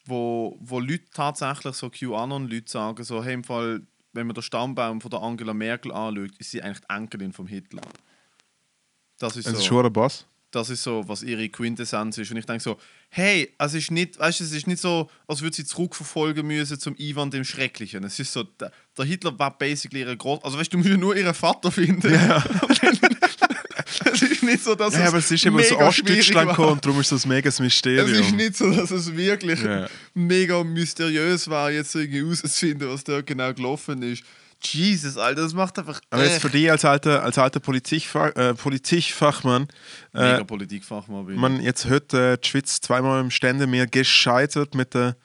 [0.05, 3.81] wo, wo Leute tatsächlich so QAnon-Leute sagen, so, hey, im Fall,
[4.13, 7.47] wenn man den Stammbaum von der Angela Merkel anschaut, ist sie eigentlich die Enkelin vom
[7.47, 7.81] Hitler.
[9.19, 10.25] Das ist Es so ist schon ein Boss.
[10.55, 12.31] Das ist so, was ihre Quintessenz ist.
[12.31, 12.77] Und ich denke so,
[13.09, 16.95] hey, es ist nicht, weißt, es ist nicht so, als würde sie zurückverfolgen müssen zum
[16.97, 18.03] Ivan dem Schrecklichen.
[18.03, 20.43] Es ist so, der, der Hitler war basically ihre Groß...
[20.43, 22.07] Also weißt du, du musst ja nur ihren Vater finden.
[24.13, 26.85] es ist nicht so, dass Ja, es aber es ist immer aus Ostdeutschland gekommen und
[26.85, 28.21] darum ist das mega das Es Mysterium.
[28.21, 29.87] ist nicht so, dass es wirklich Ja.
[30.13, 34.23] mega mysteriös war, jetzt irgendwie herauszufinden, was da genau gelaufen ist.
[34.73, 38.35] Jesus, Alter, das macht einfach Aber jetzt echt für dich als alter, als alter Politikfach,
[38.35, 39.67] äh, Politikfachmann,
[40.13, 41.35] mega äh, Politikfachmann bin.
[41.35, 45.15] man jetzt heute äh, die Schweiz zweimal im Stände mehr gescheitert mit der.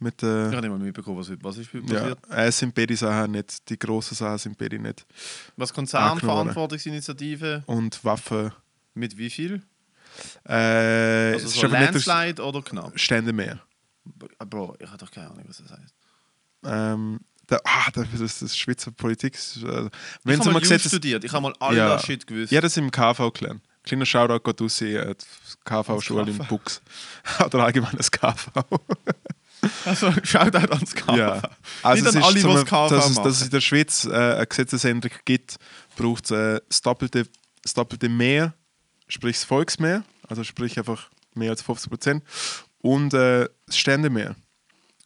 [0.00, 2.18] Mit ich der habe nicht mal mitbekommen, was, was ist ja, passiert.
[2.30, 5.06] äh, sind beide Sachen nicht, die grossen Sachen sind beide nicht.
[5.56, 5.72] Was.
[5.72, 8.52] Konzernverantwortungsinitiative Und Waffen.
[8.94, 9.62] mit wie viel?
[10.46, 12.98] Äh, Also so Landslide oder knapp?
[12.98, 13.60] Stände mehr.
[14.38, 15.94] Bro, ich habe doch keine Ahnung, was das heißt.
[16.64, 17.20] Ähm,
[17.50, 19.34] der, ah, das, das ist Schweizer Politik.
[19.34, 19.90] ist, Äh, Ich
[20.24, 21.88] wenn habe mal gesehen, studiert, ich habe mal all Ja.
[21.94, 22.52] das Shit gewusst.
[22.52, 23.62] Ja, das im KV gelernt.
[23.84, 25.24] Kleiner Shoutout geht raus äh, die
[25.64, 26.48] KV-Schule KV.
[26.48, 26.80] Bux.
[27.44, 28.48] Oder allgemein das KV.
[29.86, 31.16] Also, Shoutout ans KV.
[31.16, 31.40] ja.
[31.82, 34.12] Also Nicht an ist alle, das KV dass, es, dass es in der Schweiz äh,
[34.12, 35.56] eine Gesetzesänderung gibt,
[35.96, 37.26] braucht es äh, das, doppelte,
[37.62, 38.52] das doppelte Mehr,
[39.08, 42.24] sprich das Volksmehr, also sprich einfach mehr als 50 Prozent,
[42.82, 44.36] und äh, das Ständemehr.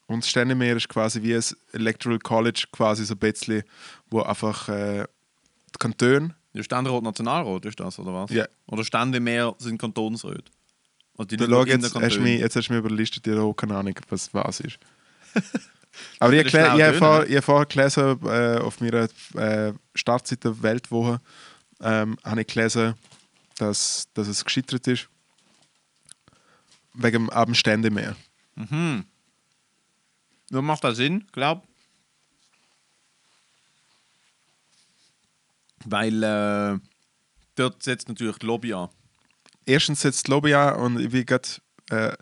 [0.09, 3.63] Und das Ständemehr ist quasi wie ein Electoral College, quasi so ein bisschen,
[4.11, 5.05] wo einfach äh,
[5.75, 8.31] die Kantone Ja, Ständerat, Nationalrat ist das, oder was?
[8.31, 8.47] Ja.
[8.67, 10.51] Oder Stände mehr sind Kantonsräte?
[11.19, 13.43] Also die nur schau, jetzt, hast du mich, jetzt hast du mich überlistet, ich habe
[13.43, 14.79] auch keine Ahnung, was was ist.
[16.21, 16.99] Aber ich habe ich hab tönen.
[16.99, 21.21] vorher, vorher gelesen, äh, auf meiner äh, Startseite Weltwoche,
[21.81, 22.95] ähm, habe ich gelesen,
[23.57, 25.09] dass, dass es gescheitert ist.
[26.95, 28.17] Wegen dem Abendständemeer.
[30.51, 31.67] Ja, macht das Sinn, glaub?
[35.85, 36.79] Weil äh,
[37.55, 38.89] dort setzt natürlich die Lobby an.
[39.67, 41.49] Erstens setzt die Lobby an und bin gerade
[41.91, 42.17] äh,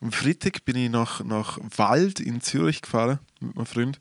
[0.00, 4.00] am Freitag bin ich nach, nach Wald in Zürich gefahren mit meinem Freund,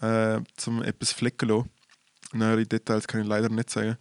[0.00, 1.70] äh, zum etwas flecken lassen.
[2.32, 3.96] Nähere Details kann ich leider nicht sagen.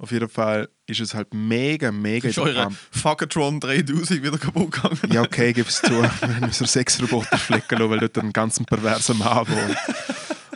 [0.00, 2.70] Auf jeden Fall ist es halt mega, mega Ist eure.
[2.90, 4.98] Fuckatron 3000 wieder kaputt gegangen?
[5.12, 5.90] Ja, okay, gib es zu.
[6.30, 9.76] Wir müssen sechs Roboter flecken lassen, weil dort ein ganz perverser Mann wohnt,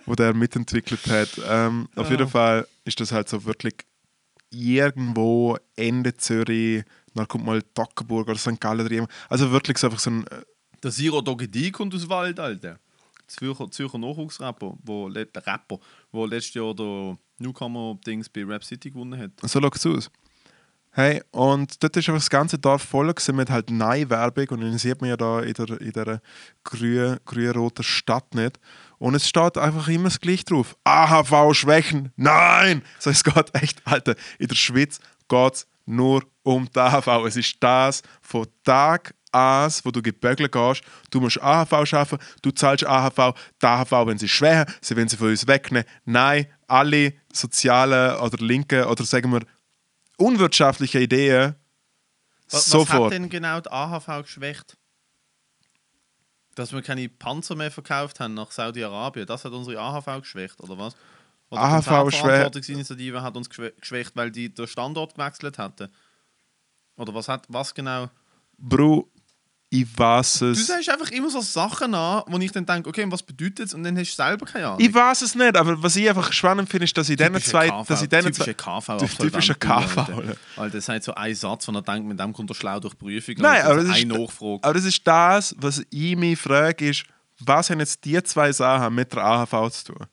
[0.07, 1.29] wo der mitentwickelt hat.
[1.47, 3.75] Ähm, auf jeden Fall ist das halt so wirklich
[4.51, 6.83] irgendwo Ende Zürich,
[7.15, 8.61] dann kommt mal Toggenburg oder St.
[8.61, 9.11] Gallen jemand.
[9.29, 10.27] Also wirklich so einfach so ein.
[10.29, 10.41] äh,
[10.83, 12.79] Der Zero Doggy kommt aus Wald, Alter.
[13.27, 15.79] Zürcher, Zürcher Nachwuchsrapper, wo, der Rapper,
[16.13, 19.31] wo letztes Jahr der Newcomer-Dings bei Rap City gewonnen hat.
[19.43, 20.11] So schaut es aus.
[20.97, 25.01] Hey, und dort ist einfach das ganze Dorf voll mit halt Nein-Werbung und den sieht
[25.01, 26.23] man ja da in der, in der
[26.65, 28.61] grün- grün-roten Stadt nicht.
[28.99, 30.77] Und es steht einfach immer das Gleiche drauf.
[30.85, 32.83] AHV schwächen, nein!
[33.01, 37.27] So, es geht echt, Alter, in der Schweiz geht es nur um die AHV.
[37.27, 40.83] Es ist das von Tag an, wo du gebögelt gehst.
[41.11, 43.35] Du musst AHV schaffen, du zahlst AHV.
[43.61, 45.87] Die AHV, wenn sie schwächen, sie wollen sie von uns wegnehmen.
[46.05, 49.43] Nein, alle sozialen oder linken oder sagen wir
[50.17, 51.55] unwirtschaftliche Ideen
[52.47, 53.05] Was, was sofort.
[53.05, 54.77] hat denn genau die AHV geschwächt?
[56.55, 59.27] Dass wir keine Panzer mehr verkauft haben nach Saudi-Arabien.
[59.27, 60.95] Das hat unsere AHV geschwächt, oder was?
[61.51, 65.89] Oder die AHV Konzernverantwortungsinitiative hat uns geschwä- geschwächt, weil die den Standort gewechselt hatten.
[66.97, 68.09] Oder was hat was genau?
[68.57, 69.11] Bro,
[69.81, 70.67] ich weiß Du es.
[70.67, 73.75] sagst einfach immer so Sachen an, wo ich dann denke, okay, was bedeutet es?
[73.75, 74.81] Und dann hast du selber keine Ahnung.
[74.81, 77.69] Ich weiß es nicht, aber was ich einfach spannend finde, ist, dass ich diesen zwei.
[77.69, 79.99] KV, Dass ich diesen typische zwei KV typischer KV.
[80.57, 80.77] Alter.
[80.79, 83.05] Das ist so ein Satz, von er denkt, mit dem kommt er schlau durch die
[83.05, 83.35] Prüfung.
[83.39, 83.71] Nein, Alter.
[83.71, 84.59] aber das, eine ist, Nachfrage.
[84.63, 87.05] aber das ist das, was ich mich frage, ist,
[87.41, 90.07] was haben jetzt die zwei Sachen mit der AHV zu tun?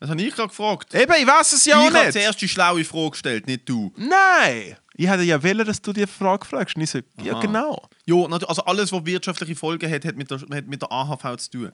[0.00, 0.94] Das habe ich gerade gefragt.
[0.94, 2.12] Eben, ich weiß es ja ich auch habe nicht.
[2.12, 3.92] zuerst die schlaue Frage gestellt, nicht du.
[3.96, 4.76] Nein!
[4.96, 6.76] Ich hätte ja wählen, dass du die Frage fragst.
[6.76, 7.88] Und ich so, ja genau.
[8.06, 11.50] Ja, also alles, was wirtschaftliche Folgen hat, hat mit der, hat mit der AHV zu
[11.50, 11.72] tun.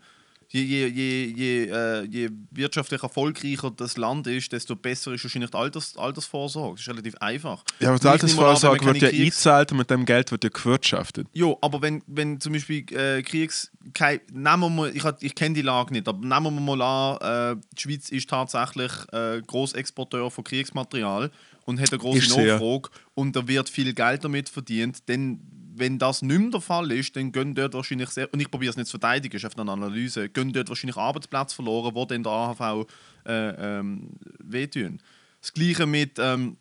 [0.52, 5.52] Je, je, je, je, äh, je wirtschaftlich erfolgreicher das Land ist, desto besser ist wahrscheinlich
[5.52, 6.74] die Alters, Altersvorsorge.
[6.74, 7.62] Das ist relativ einfach.
[7.78, 11.28] Ja, aber die Altersvorsorge wird ja Kriegs- eingezahlt und mit dem Geld wird ja gewirtschaftet.
[11.34, 13.70] Ja, aber wenn, wenn zum Beispiel äh, Kriegs...
[13.94, 17.56] Kein, nehmen wir mal, ich, ich kenne die Lage nicht, aber nehmen wir mal an,
[17.56, 21.30] äh, die Schweiz ist tatsächlich äh, Großexporteur von Kriegsmaterial
[21.64, 22.28] und hat eine große.
[22.28, 25.40] Nachfrage und da wird viel Geld damit verdient, dann
[25.80, 28.70] wenn das nicht mehr der Fall ist, dann gehen dort wahrscheinlich sehr, und ich probiere
[28.70, 32.22] es nicht zu verteidigen, ist einfach eine Analyse, gehen dort wahrscheinlich Arbeitsplätze verloren, die dann
[32.22, 32.86] der AHV
[33.26, 35.00] äh, ähm, wehtun.
[35.40, 36.56] Das Gleiche mit ähm,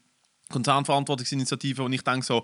[0.50, 2.44] Konzernverantwortungsinitiativen und ich denke so,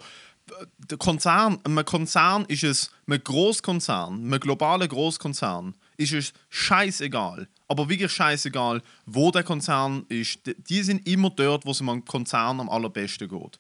[0.78, 7.90] der Konzern, ein Konzern ist es, ein Großkonzern, ein globaler Großkonzern, ist es scheißegal, aber
[7.90, 10.40] wirklich scheißegal, wo der Konzern ist.
[10.46, 13.58] Die- sind immer dort, wo es einem Konzern am allerbesten geht.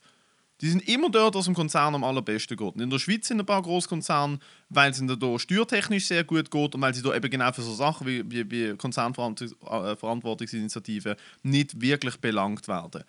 [0.65, 2.75] Die sind immer dort, es dem Konzern am allerbesten geht.
[2.77, 6.73] In der Schweiz sind ein paar Großkonzerne, weil es ihnen da steuertechnisch sehr gut geht
[6.73, 12.19] und weil sie da eben genau für so Sachen wie, wie, wie Konzernverantwortungsinitiativen nicht wirklich
[12.19, 13.03] belangt werden.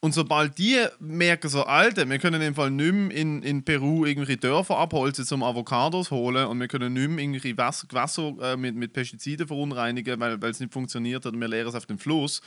[0.00, 4.06] Und sobald die merken, so, Alter, wir können im Fall nicht mehr in, in Peru
[4.06, 8.76] irgendwelche Dörfer abholzen, um Avocados holen und wir können nicht mehr irgendwelche Gewässer äh, mit,
[8.76, 12.40] mit Pestiziden verunreinigen, weil es nicht funktioniert hat und wir leeren es auf den Fluss.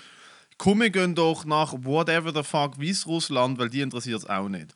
[0.58, 4.74] Komm, wir gehen doch nach whatever the fuck Weißrussland, weil die interessiert es auch nicht.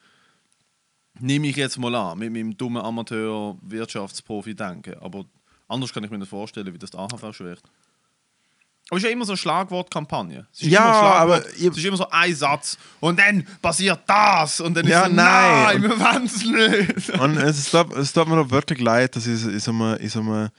[1.19, 4.95] Nehme ich jetzt mal an, mit meinem dummen Amateur-Wirtschaftsprofi-Denken.
[5.01, 5.25] Aber
[5.67, 7.63] anders kann ich mir nicht vorstellen, wie das die AHV schwächt.
[8.89, 10.47] Aber es ist ja immer so eine Schlagwortkampagne.
[10.51, 14.01] Es ist Ja, immer Schlagwort, aber es ist immer so ein Satz und dann passiert
[14.05, 15.63] das und dann Ja, ist so, nein.
[15.63, 17.09] nein, wir wollen es nicht.
[17.19, 20.49] Und es tut, es tut mir auch wirklich leid, dass ich in so einem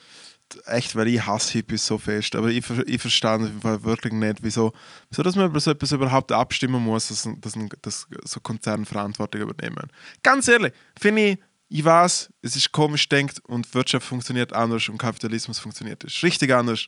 [0.67, 4.73] echt, weil ich hasse Hippies so fest, aber ich, ich verstehe wirklich nicht, wieso,
[5.11, 9.43] wieso dass man über so etwas überhaupt abstimmen muss, dass, dass, dass so Konzerne Verantwortung
[9.43, 9.91] übernehmen.
[10.23, 11.38] Ganz ehrlich, finde ich,
[11.69, 16.53] ich weiß, es ist komisch denkt und Wirtschaft funktioniert anders und Kapitalismus funktioniert ist richtig
[16.53, 16.87] anders,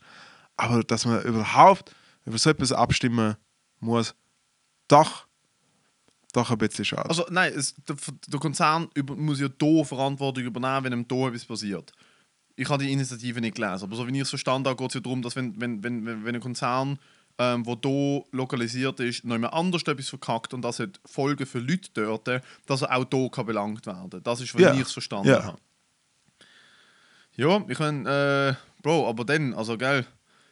[0.57, 3.37] aber dass man überhaupt über so etwas abstimmen
[3.81, 4.15] muss,
[4.89, 5.27] doch,
[6.33, 7.09] doch ein bisschen schade.
[7.09, 7.97] Also nein, es, der,
[8.27, 11.93] der Konzern über, muss ja hier Verantwortung übernehmen, wenn ihm hier etwas passiert.
[12.57, 14.95] Ich habe die Initiative nicht gelesen, aber so wie ich es verstanden habe, geht es
[14.95, 16.99] ja darum, dass wenn, wenn, wenn, wenn ein Konzern,
[17.37, 21.59] ähm, der hier lokalisiert ist, noch jemand anders etwas verkackt und das hat Folgen für
[21.59, 22.29] Leute dort,
[22.67, 24.23] dass er auch hier kann belangt werden kann.
[24.23, 24.73] Das ist, wie Ja.
[24.73, 25.45] ich es verstanden Ja.
[25.45, 25.59] habe.
[27.37, 30.07] Ja, ich kann, äh, Bro, aber dann, also gell,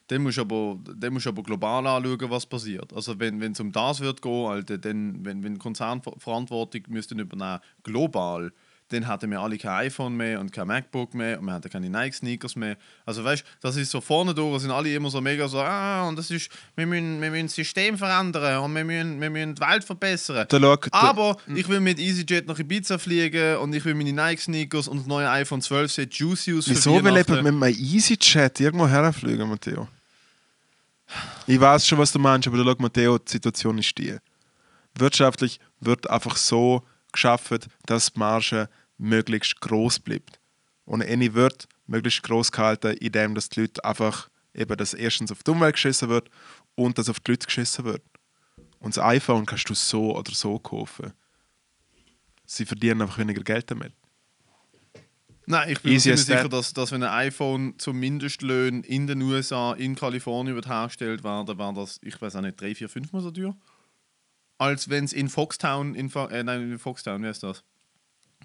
[0.08, 2.92] dann musst du aber, dann musst aber global anschauen, was passiert.
[2.92, 7.20] Also wenn es um das wird gehen, Alter, dann, wenn, wenn Konzern Ver- Verantwortung müssten
[7.20, 8.52] übernehmen, global,
[8.92, 11.88] dann hätten wir alle kein iPhone mehr und kein MacBook mehr und wir hätten keine
[11.90, 12.76] Nike-Sneakers mehr.
[13.06, 16.16] Also weißt das ist so vorne durch, sind alle immer so mega so, ah, und
[16.18, 19.60] das ist, wir müssen, wir müssen das System verändern und wir müssen, wir müssen die
[19.60, 20.46] Welt verbessern.
[20.48, 24.12] Da schau, da- Aber ich will mit EasyJet nach Ibiza fliegen und ich will meine
[24.12, 28.60] Nike-Sneakers und das neue iPhone 12 sieht juicy aus Wieso will jemand mit meinem EasyChat
[28.60, 29.88] irgendwo herfliegen, Matteo?
[31.46, 34.16] Ich weiß schon, was du meinst, aber schau, Matteo, die Situation ist die.
[34.94, 38.68] Wirtschaftlich wird einfach so geschaffen, dass die Marge
[39.02, 40.40] möglichst groß bleibt.
[40.84, 45.42] Und eine wird möglichst groß gehalten, indem dass die Leute einfach eben, dass erstens auf
[45.42, 46.30] die Umwelt geschissen wird
[46.74, 48.02] und dass auf die Leute geschissen wird.
[48.78, 51.12] Und das iPhone kannst du so oder so kaufen.
[52.44, 53.92] Sie verdienen einfach weniger Geld damit.
[55.46, 59.20] Nein, ich bin mir Easy sicher, dass, dass wenn ein iPhone zum Mindestlöhn in den
[59.22, 63.22] USA, in Kalifornien wird hergestellt werden, wäre das, ich weiß auch nicht, drei, vier, fünfmal
[63.22, 63.56] so teuer.
[64.58, 67.64] Als wenn es in Foxtown, in, Fo- äh, nein, in Foxtown, wie heißt das?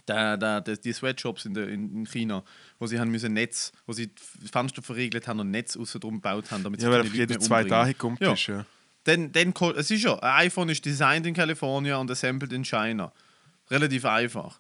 [0.07, 2.43] Der, der, der, die Sweatshops in, der, in, in China,
[2.79, 6.15] wo sie haben müssen Netz, wo sie die Fenster verriegelt haben und Netz außen drum
[6.15, 7.63] gebaut haben, damit sie Ja, weil Leute jede zwei.
[7.63, 8.33] Tage kommt Ja.
[8.33, 8.65] ist, ja.
[9.03, 13.12] Dann, dann, es ist ja, ein iPhone ist designed in Kalifornien und assembled in China.
[13.69, 14.60] Relativ einfach.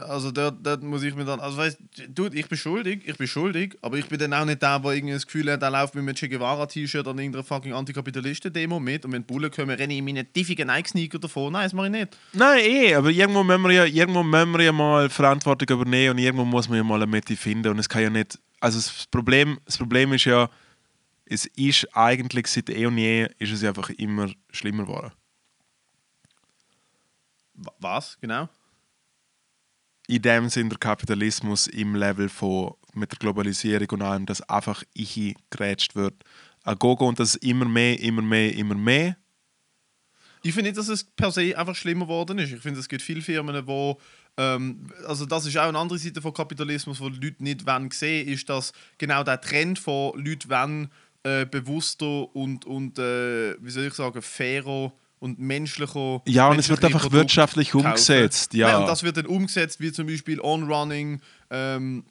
[0.00, 3.26] Also dort, dort muss ich mir dann, also weißt du, ich bin schuldig, ich bin
[3.26, 5.94] schuldig, aber ich bin dann auch nicht der, der irgendwie das Gefühl hat, der läuft
[5.94, 9.92] mit einem Che Guevara-T-Shirt an irgendeiner fucking Antikapitalisten-Demo mit und wenn die Bullen kommen, renne
[9.92, 11.52] ich in meine tiffigen Nike-Sneaker davon.
[11.52, 12.16] Nein, das mache ich nicht.
[12.32, 16.18] Nein, eh, aber irgendwo müssen wir ja, irgendwo müssen wir ja mal Verantwortung übernehmen und
[16.22, 19.06] irgendwo muss man ja mal eine Mitte finden und es kann ja nicht, also das
[19.10, 20.48] Problem, das Problem ist ja,
[21.26, 25.12] es ist eigentlich seit eh und je, ist es einfach immer schlimmer geworden.
[27.54, 28.48] Wa- Was, genau?
[30.08, 34.82] In dem Sinn der Kapitalismus im Level von mit der Globalisierung und allem, dass einfach
[34.94, 36.14] ich gerätscht wird.
[36.64, 39.16] Ein Gogo und das immer mehr, immer mehr, immer mehr.
[40.42, 42.52] Ich finde nicht, dass es per se einfach schlimmer geworden ist.
[42.52, 43.98] Ich finde, es gibt viele Firmen, wo
[44.36, 47.90] ähm, also das ist auch eine andere Seite von Kapitalismus, wo die Leute nicht wollen
[47.90, 50.90] sehen, ist, dass genau der Trend von Leuten wollen,
[51.22, 54.92] äh, bewusster und, und äh, wie soll ich sagen, fairer
[55.26, 56.22] und menschlicher.
[56.26, 57.86] Ja, und es wird einfach Produkte wirtschaftlich kaufen.
[57.86, 58.68] umgesetzt, ja.
[58.72, 62.04] Nein, und das wird dann umgesetzt, wie zum Beispiel On-Running, ähm,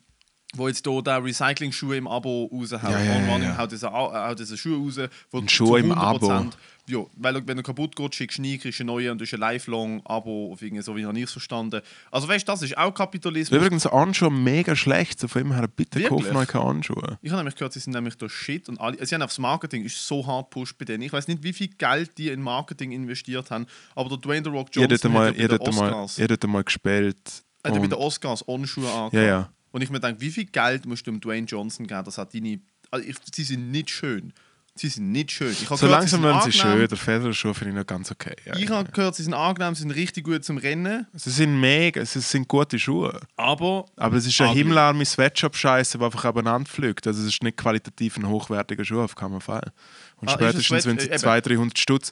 [0.55, 2.83] wo jetzt hier der Recycling-Schuhe im Abo raushaut.
[2.83, 3.57] Ja, ja, On-Running ja.
[3.57, 6.45] haut diese, A- haut diese Schuhe raus, wo Ein zu Schuh im Abo.
[6.87, 9.11] 100% Ja, weil er- wenn er kaputt geht, schickst du nie, kriegst du einen neuen
[9.11, 11.81] und du hast ein Lifelong-Abo, auf irgendwie so wie habe ich es verstanden.
[12.11, 13.57] Also weißt du, das ist auch Kapitalismus.
[13.57, 15.19] Übrigens, Anschuhe mega schlecht.
[15.19, 17.17] So von ihm her, bitte kauft euch keine Anschuhe.
[17.21, 19.83] Ich habe nämlich gehört, sie sind nämlich der Shit und alle, sie haben aufs Marketing
[19.83, 21.03] ist so hart pusht bei denen.
[21.03, 24.49] Ich weiß nicht, wie viel Geld die in Marketing investiert haben, aber der Dwayne The
[24.51, 27.17] Rock Johnson hättet mal, hat ja bei den mal, Oscars, hättet mal gespielt.
[27.63, 29.13] hat ja bei den Oscars On-Schuhe angehabt.
[29.13, 29.49] Ja, ja.
[29.71, 32.03] Und ich mir denke, wie viel Geld musst du dem Dwayne Johnson geben?
[32.05, 32.59] Das hat deine,
[32.91, 34.31] also ich, sie sind nicht schön.
[34.77, 35.51] Sie sind nicht schön.
[35.53, 36.85] Ich So gehört, langsam werden sie schön.
[36.85, 38.35] Der Federschuh finde ich noch ganz okay.
[38.45, 38.75] Ja, Ich ja.
[38.75, 42.19] habe gehört, sie sind angenehm, sie sind richtig gut zum Rennen, Sie sind mega, sie
[42.19, 43.21] sind gute Schuhe.
[43.37, 47.07] aber Aber es ist ein himmelarme Sweatshop-Scheiße, der einfach abeinander fliegt.
[47.07, 49.71] Also es ist nicht qualitativ ein hochwertiger Schuh auf keinen Fall.
[50.17, 52.11] Und Ah, spätestens, wenn sie äh, 200, 300 Stutz,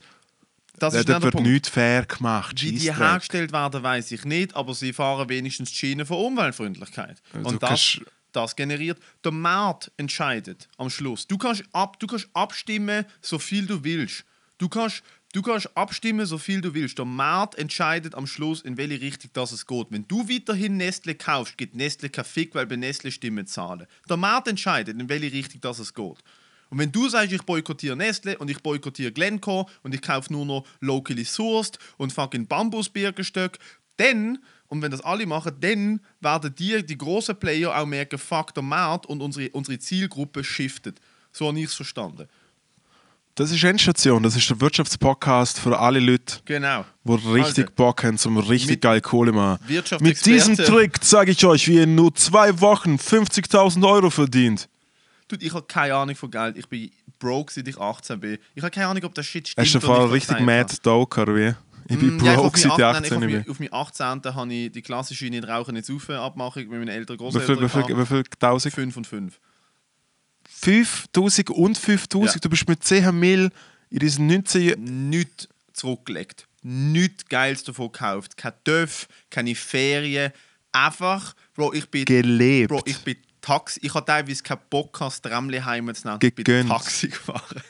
[0.80, 1.46] das der wird Punkt.
[1.50, 2.62] nichts fair gemacht.
[2.62, 7.22] Wie die hergestellt werden, weiß ich nicht, aber sie fahren wenigstens die Schiene von Umweltfreundlichkeit.
[7.34, 8.02] Also Und das, kannst-
[8.36, 9.00] das generiert.
[9.24, 11.28] Der Markt entscheidet am Schluss.
[11.28, 14.26] Du kannst, ab, du kannst abstimmen, so viel du willst.
[14.58, 16.98] Du kannst, du kannst abstimmen, so viel du willst.
[16.98, 19.88] Der Markt entscheidet am Schluss, in welche Richtung das es geht.
[19.90, 23.88] Wenn du weiterhin Nestle kaufst, gibt Nestle kein Fick, weil bei Nestle Stimmen zahlen.
[24.10, 26.24] Der Markt entscheidet, in welche Richtung das es geht.
[26.74, 30.44] Und wenn du sagst, ich boykottiere Nestle und ich boykottiere Glencore und ich kaufe nur
[30.44, 33.60] noch locally sourced und fucking Bambusbirkenstock,
[33.98, 38.54] dann, und wenn das alle machen, dann werden die, die großen Player auch merken, fuck,
[38.54, 41.00] der Markt und unsere, unsere Zielgruppe shiftet.
[41.32, 42.28] So habe ich es verstanden.
[43.36, 46.86] Das ist Endstation, das ist der Wirtschaftspodcast für alle Leute, Genau.
[47.04, 49.60] die richtig Also, Bock haben, zum richtig mit geil Kohle machen.
[50.02, 54.70] Mit diesem Trick zeige ich euch, wie ihr in nur zwei Wochen 50.000 Euro verdient.
[55.28, 56.58] Dude, ich habe keine Ahnung von Geld.
[56.58, 58.38] Ich bin broke, seit ich 18 bin.
[58.54, 59.66] Ich habe keine Ahnung, ob das Shit stimmt.
[59.66, 61.56] Hast du nicht, richtig Mad Doker wie?
[61.94, 63.60] Ich bin Mm, ja, ich seit meinen ich 18 18 nein, ich auf, mein- auf
[63.60, 64.36] meinen 18.
[64.36, 67.62] habe ich die klassische nicht rauchen, nicht saufen Abmachung mit meinen älteren Großeltern.
[67.62, 68.74] wie viel, wie viel tausend?
[68.74, 69.40] 5 und 5.
[70.46, 72.36] 5000 und 5000?
[72.36, 72.40] Ja.
[72.40, 73.50] Du bist mit 10 Mil
[73.90, 75.10] in diesen 19 Jahren.
[75.10, 76.48] Nichts zurückgelegt.
[76.62, 78.38] Nichts Geiles davon gekauft.
[78.38, 80.32] Kein Dörf, keine Ferien.
[80.72, 82.70] Einfach, Bro, ich bin, gelebt.
[82.70, 83.80] Bro, ich bin Taxi.
[83.84, 86.20] Ich hatte teilweise keinen Bock, das Tramli heimzunehmen.
[86.24, 86.68] Ich bin.
[86.68, 87.62] Taxi gefahren.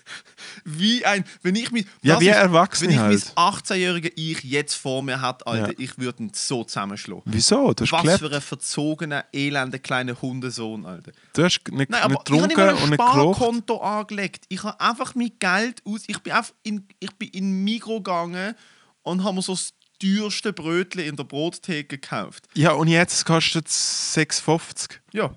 [0.65, 3.33] Wie ein, wenn ich mich, Ja, wie ist- Erwachsene Wenn ich halt.
[3.35, 5.77] mein 18-jährige Ich jetzt vor mir hätte, Alter, Ja.
[5.77, 7.23] ich würde ihn so zusammenschlagen.
[7.25, 7.73] Wieso?
[7.73, 8.19] Du hast Was gelebt.
[8.19, 11.11] für ein verzogener, elender kleiner Hundesohn, Alter.
[11.33, 13.37] Du hast nicht, Nein, aber nicht ich getrunken und ein nicht geraucht.
[13.37, 14.45] Sparkonto angelegt.
[14.49, 16.03] Ich habe einfach mein Geld aus.
[16.07, 18.55] Ich bin einfach in, ich bin in Migro gegangen
[19.03, 22.47] und habe mir so das teuerste Brötchen in der Brottheke gekauft.
[22.55, 24.99] Ja, und jetzt kostet es 6,50.
[25.13, 25.31] Ja,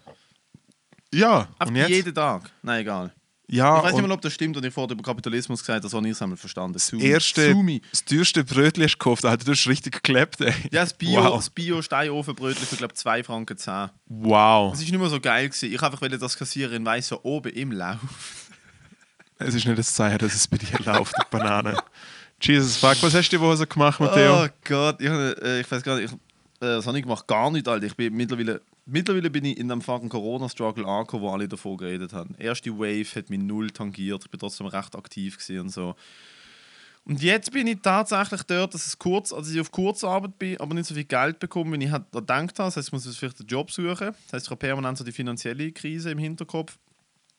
[1.14, 1.88] Ja, einfach und jetzt?
[1.90, 2.50] jeden Tag.
[2.62, 3.12] Nein, egal.
[3.48, 5.82] Ja, ich weiß nicht mal, ob das stimmt und ich vorher über Kapitalismus gesagt habe,
[5.82, 6.72] das habe ich einmal verstanden.
[6.72, 7.80] das erste, Sumi.
[7.90, 10.52] das teuerste Brötchen hast du gekauft, Alter, du hast richtig geklebt, ey.
[10.72, 11.36] Ja, das Bio, Wow.
[11.36, 13.90] das Bio Steinofenbrötchen für, glaube ich, 2 Franken 10.
[14.06, 14.72] wow.
[14.72, 15.72] Das ist nicht mehr so geil gewesen.
[15.72, 17.98] Ich einfach wollte das Kassiererin weiss, so oben im Lauf.
[19.38, 21.76] Es ist nicht das Zeichen, dass es bei dir läuft, die Banane.
[22.40, 24.44] Jesus fuck, was hast du die Woche so gemacht, Matteo?
[24.44, 26.18] Oh Gott, ich, äh, ich weiß gar nicht, ich, äh,
[26.76, 27.86] das habe ich gemacht, gar nicht, Alter.
[27.86, 32.12] Ich bin mittlerweile, mittlerweile bin ich in einem fucking Corona-Struggle angekommen, wo alle davon geredet
[32.12, 32.34] haben.
[32.38, 35.94] Die erste Wave hat mich null tangiert, ich bin trotzdem recht aktiv und so.
[37.04, 40.74] Und jetzt bin ich tatsächlich dort, dass, es kurz, also ich auf Kurzarbeit bin, aber
[40.74, 42.66] nicht so viel Geld bekomme, wie ich halt gedacht habe.
[42.66, 44.12] Das heißt, ich muss vielleicht einen Job suchen.
[44.24, 46.76] Das heißt, ich habe permanent so die finanzielle Krise im Hinterkopf.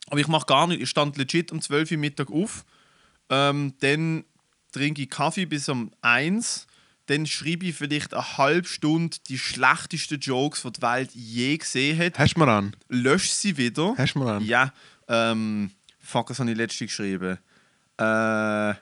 [0.09, 0.81] Aber ich mache gar nicht.
[0.81, 2.63] Ich stand legit um 12 Uhr Mittag auf.
[3.29, 4.23] Ähm, dann
[4.71, 6.65] trinke ich Kaffee bis um 1.
[7.07, 11.97] Dann schreibe ich vielleicht eine halbe Stunde die schlechtesten Jokes, die die Welt je gesehen
[11.97, 12.19] hat.
[12.19, 12.75] Hast du mir an?
[12.89, 13.95] Lösche sie wieder.
[13.97, 14.43] Hast du mir an?
[14.43, 14.73] Ja.
[15.07, 17.37] Ähm, fuck, was habe ich letztens geschrieben?
[17.97, 18.73] Äh,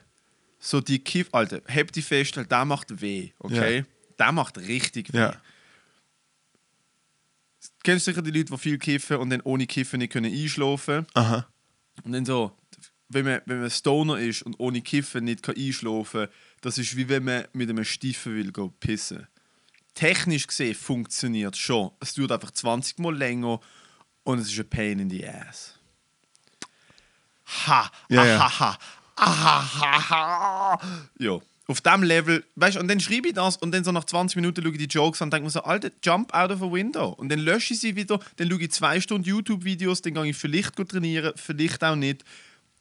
[0.58, 1.28] so die Kiff...
[1.32, 3.78] Alter, heb die fest, der macht weh, okay?
[3.78, 3.84] Ja.
[4.18, 5.18] Der macht richtig weh.
[5.18, 5.36] Ja.
[7.84, 11.06] Kennst du sicher die Leute, die viel kiffen und dann ohne Kiffen nicht können einschlafen
[11.14, 11.46] Aha.
[12.02, 12.50] Und dann so,
[13.08, 16.34] wenn man, wenn man Stoner ist und ohne Kiffen nicht kann einschlafen kann,
[16.66, 19.28] das ist wie wenn man mit einem Stiefel will go pissen.
[19.94, 21.92] Technisch gesehen funktioniert es schon.
[22.00, 23.60] Es dauert einfach 20 Mal länger
[24.24, 25.78] und es ist ein Pain in the ass.
[27.66, 27.88] Ha!
[28.08, 28.38] Ja, ja.
[28.40, 28.78] Ahaha!
[29.14, 30.80] Ahaha!
[31.20, 31.38] Ja.
[31.68, 34.34] Auf dem Level, weißt du, und dann schreibe ich das und dann so nach 20
[34.34, 36.72] Minuten schaue ich die Jokes an und denke mir so, Alter, jump out of a
[36.72, 37.10] window.
[37.10, 40.36] Und dann lösche ich sie wieder, dann schaue ich zwei Stunden YouTube-Videos, dann gehe ich
[40.36, 42.24] vielleicht trainieren, vielleicht auch nicht.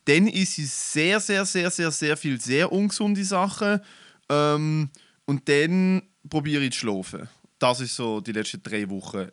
[0.05, 3.81] Dann ist es sehr, sehr, sehr, sehr, sehr viel sehr ungesunde Sachen.
[4.29, 4.89] Ähm,
[5.25, 7.27] und dann probiere ich zu schlafen.
[7.59, 9.29] Das ist so die letzten drei Wochen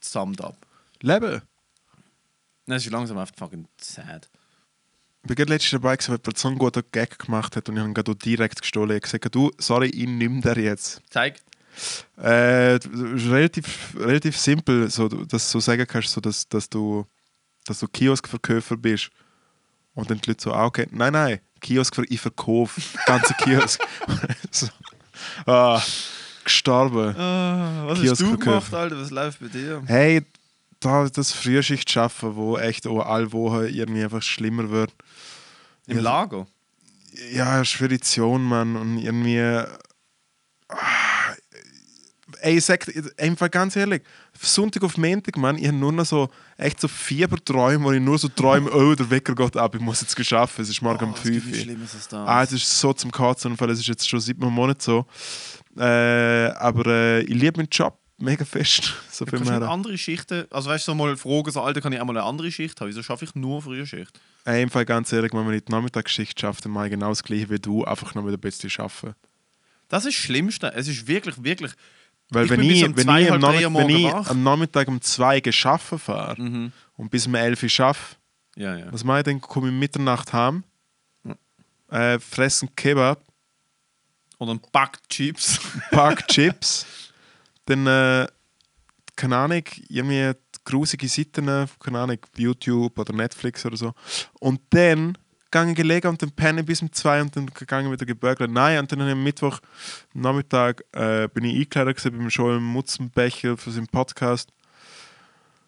[0.00, 0.56] summed up.
[1.00, 1.42] Leben.
[2.66, 4.28] Das ist langsam einfach fucking sad.
[5.22, 7.80] Ich war gerade letztens dabei, weil jemand so einen guten Gag gemacht hat und ich
[7.80, 8.90] habe ihn gerade direkt gestohlen.
[8.90, 11.00] Ich habe gesagt, du, sorry, ich nehme der jetzt.
[11.10, 11.36] Zeig.
[12.16, 16.68] Äh, das ist relativ, relativ simpel, so, dass du so sagen kannst, so, dass, dass,
[16.68, 17.06] du,
[17.64, 19.10] dass du Kioskverkäufer bist.
[19.94, 23.80] Und dann die Leute so, ah, okay, nein, nein, Kiosk für ich verkaufe, ganze Kiosk.
[24.50, 24.68] so,
[25.46, 25.82] ah,
[26.44, 27.14] gestorben.
[27.16, 28.70] Ah, was hast Kiosk du verkaufen.
[28.70, 29.00] gemacht, Alter?
[29.00, 29.82] Was läuft bei dir?
[29.86, 30.22] Hey,
[30.80, 34.92] da das Frühschicht schaffen, wo echt auch alle Wochen irgendwie einfach schlimmer wird.
[35.86, 36.02] Im Ja.
[36.02, 36.46] Lager?
[37.32, 38.74] Ja, Spedition, Mann.
[38.76, 39.40] Und irgendwie.
[40.68, 40.76] Ah,
[42.40, 44.02] Ey, ich sag einfach ganz ehrlich,
[44.44, 48.18] Sonntag auf Montag, Mann, ich habe nur noch so echt so Fieberträume, wo ich nur
[48.18, 51.10] so träume, oh, der Wecker geht ab, ich muss jetzt geschaffen, es ist morgen um
[51.10, 52.18] Oh, gibt 5 nichts Uhr.
[52.28, 55.06] Ah, es ist so zum Kotzen, weil es ist jetzt schon seit einem Monat so.
[55.76, 58.94] Äh, aber äh, ich liebe meinen Job mega fest.
[59.12, 59.62] So viel mehr.
[59.62, 62.26] andere Schichten, also weißt du, so mal fragen, so, Alter, kann ich auch mal eine
[62.26, 62.88] andere Schicht haben?
[62.88, 64.18] Wieso schaffe ich nur Frühschicht?
[64.44, 67.10] Ey, im Fall ganz ehrlich, wenn man nicht die Nachmittagsschicht schafft, dann mache ich genau
[67.10, 69.14] das gleiche wie du, einfach noch mit ein bisschen arbeiten.
[69.88, 70.72] Das ist das Schlimmste.
[70.72, 71.72] Es ist wirklich, wirklich.
[72.32, 75.00] Weil Ich wenn ich, um wenn zwei, ich, am, Nachmittag, wenn ich am Nachmittag um
[75.00, 76.72] 2 geschaffen fahre Mhm.
[76.96, 78.16] und bis um 11 Uhr schaffe,
[78.56, 78.92] Ja, ja.
[78.92, 79.40] was mache ich dann?
[79.40, 80.64] Komme ich Mitternacht heim,
[81.90, 83.22] äh, fressen Kebab,
[84.38, 85.60] Oder ein Pack Chips.
[85.90, 86.86] Pack Chips,
[87.66, 88.26] dann, äh,
[89.14, 90.32] keine Ahnung, irgendwie
[90.64, 93.92] grusige Seiten, keine Ahnung, YouTube oder Netflix oder so.
[94.40, 95.18] Und dann
[95.54, 98.50] ich gelegen und dann penne ich bis um 2 und dann ich wieder gebürgelt.
[98.50, 99.60] Nein, und dann am Mittwoch
[100.14, 104.52] Nachmittag äh, bin ich eingeladen gewesen beim Joel Mutzenbecher für seinen Podcast.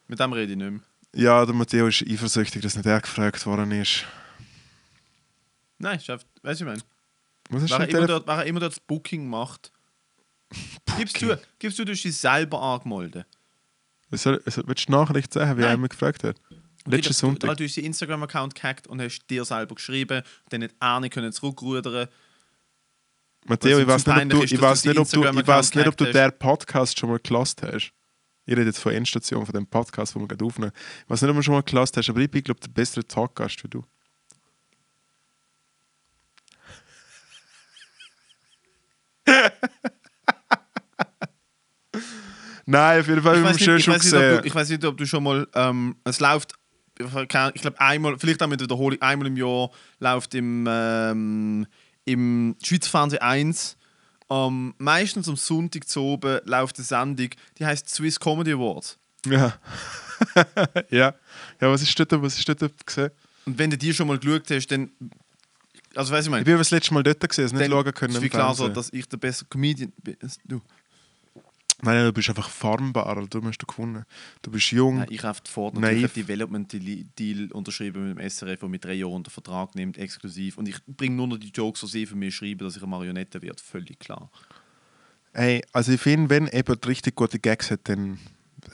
[0.09, 0.81] Mit dem rede ich nicht mehr.
[1.14, 4.05] Ja, der Matteo ist eifersüchtig, dass nicht er gefragt worden ist.
[5.79, 6.27] Nein, schafft.
[6.42, 6.83] Weißt du, ich meine?
[7.51, 9.70] Was ist Wer immer, dort, wer immer dort das Booking macht.
[10.97, 13.27] Gibst du, gibst du, du hast dich selber angemeldet.
[14.11, 15.81] Was soll, willst du Nachricht sagen, wie er Nein.
[15.81, 16.37] mich gefragt hat?
[16.87, 17.57] Letzten Du, Sonntag.
[17.57, 21.33] du hast deinen Instagram-Account gehackt und hast dir selber geschrieben und dann nicht eine können
[21.33, 22.09] zurückrudern.
[23.47, 25.88] Matteo, ich weiß nicht, ob du, ich weiß nicht, du ob du, ich weiß nicht,
[25.88, 27.92] ob du den Podcast schon mal gelost hast.
[28.47, 30.73] Ich rede jetzt von Endstation, von dem Podcast, den wir gerade aufnehmen.
[31.05, 32.73] Ich weiß nicht, ob du schon mal gelost hast, aber ich bin, glaube ich, der
[32.73, 33.83] bessere Talkgast wie du.
[42.66, 44.42] Nein, auf jeden Fall Ich schön ich schon weiß nicht, ob gesehen.
[44.42, 45.47] du, ich weiß nicht, ob du schon mal.
[45.55, 46.55] Ähm, es läuft.
[46.99, 51.67] Ich glaube, einmal, vielleicht auch mit Wiederholung, einmal im Jahr läuft im, ähm,
[52.05, 53.77] im Schweizer Fernsehen 1.
[54.31, 58.99] Ähm, meistens am Sonntag zu oben läuft eine Sendung, die heißt Swiss Comedy Awards.
[59.27, 59.55] Ja.
[60.91, 61.15] ja.
[61.61, 63.11] Ja, was ist dort, was ist dort gesehen?
[63.47, 64.91] Und wenn du die schon mal geschaut hast, dann.
[65.95, 67.71] Also, weiß ich Ich meine, bin aber das letzte Mal dort gesehen, es nicht dann
[67.71, 68.13] schauen können.
[68.13, 70.17] ist im wie klar so, dass ich der beste Comedian bin.
[70.45, 70.61] Du.
[71.85, 74.05] Nein, du bist einfach farmbar, du hast du gewonnen.
[74.42, 74.99] Du bist jung.
[74.99, 75.75] Nein, ich habe Naiv.
[75.75, 79.75] natürlich einen Development Deal- Deal unterschrieben mit dem SRF, der mit drei Jahren den Vertrag
[79.75, 80.57] nimmt, exklusiv.
[80.59, 82.90] Und ich bringe nur noch die Jokes, die sie für mich schreiben, dass ich eine
[82.90, 83.62] Marionette werde.
[83.62, 84.31] Völlig klar.
[85.33, 88.18] Ey, also ich finde, wenn jemand richtig gute Gags hat, dann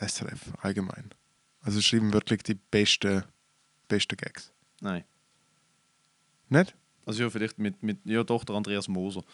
[0.01, 1.11] SRF allgemein.
[1.63, 3.25] Also schreiben wirklich die besten,
[3.89, 4.53] besten Gags.
[4.81, 5.05] Nein.
[6.49, 6.75] Nicht?
[7.07, 9.25] Also ja, vielleicht mit, mit ja doch, der Andreas Moser.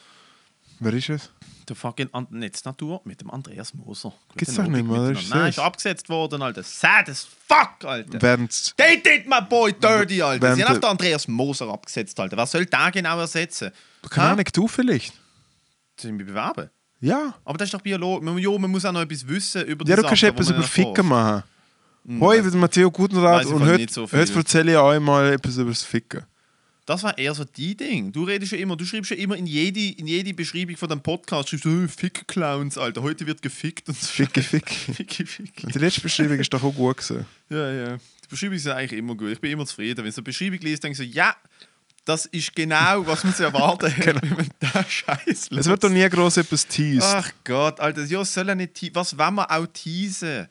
[0.79, 1.31] Wer ist es?
[1.69, 4.13] Der fucking An Netznatur mit dem Andreas Moser.
[4.37, 5.19] Gibt's doch nicht mehr, miteinander.
[5.21, 5.57] Ist Nein, das?
[5.57, 6.63] ist abgesetzt worden, Alter.
[6.63, 8.23] Sad as fuck, Alter.
[8.23, 10.43] Während They did my boy dirty, Alter.
[10.43, 12.37] Während Sie haben auf den Andreas Moser abgesetzt, Alter.
[12.37, 13.73] Was soll der genau ersetzen?
[14.09, 14.31] keine?
[14.31, 15.15] Ahnung, du vielleicht?
[15.99, 16.71] Sollen wir bewerben?
[17.01, 17.35] Ja.
[17.45, 18.25] Aber das ist doch Biologe.
[18.25, 20.51] Man, ja, man muss auch noch etwas wissen über die Ja, du Sachen, kannst etwas
[20.51, 20.63] über.
[20.63, 21.43] Ficken machen.
[22.07, 25.57] Hm, Hoi, ich bin Matteo Gutenrat und heute, so heute erzähle ich euch mal etwas
[25.57, 26.23] über das Ficken.
[26.87, 28.13] Das war eher so die Ding.
[28.13, 31.03] Du redest ja immer, du schreibst ja immer in jede, in jede Beschreibung von deinem
[31.03, 34.07] Podcast, schreibst du, oh, Fick-Clowns, Alter, heute wird gefickt und so.
[34.07, 34.73] Ficke, ficke.
[34.95, 35.67] Ficki, ficki.
[35.67, 37.27] Und die letzte Beschreibung ist doch auch gut gewesen.
[37.51, 37.97] Ja, ja.
[37.97, 39.31] Die Beschreibungen sind eigentlich immer gut.
[39.33, 39.99] Ich bin immer zufrieden.
[39.99, 41.35] Wenn ich so eine Beschreibung liest, denke ich so, ja,
[42.05, 45.89] das ist genau, was man zu erwarten hat, wenn man den Scheiß Es wird doch
[45.91, 47.03] nie groß etwas teased.
[47.03, 50.47] Ach Gott, Alter, ja, soll er nicht te- Was wollen wir auch teasen?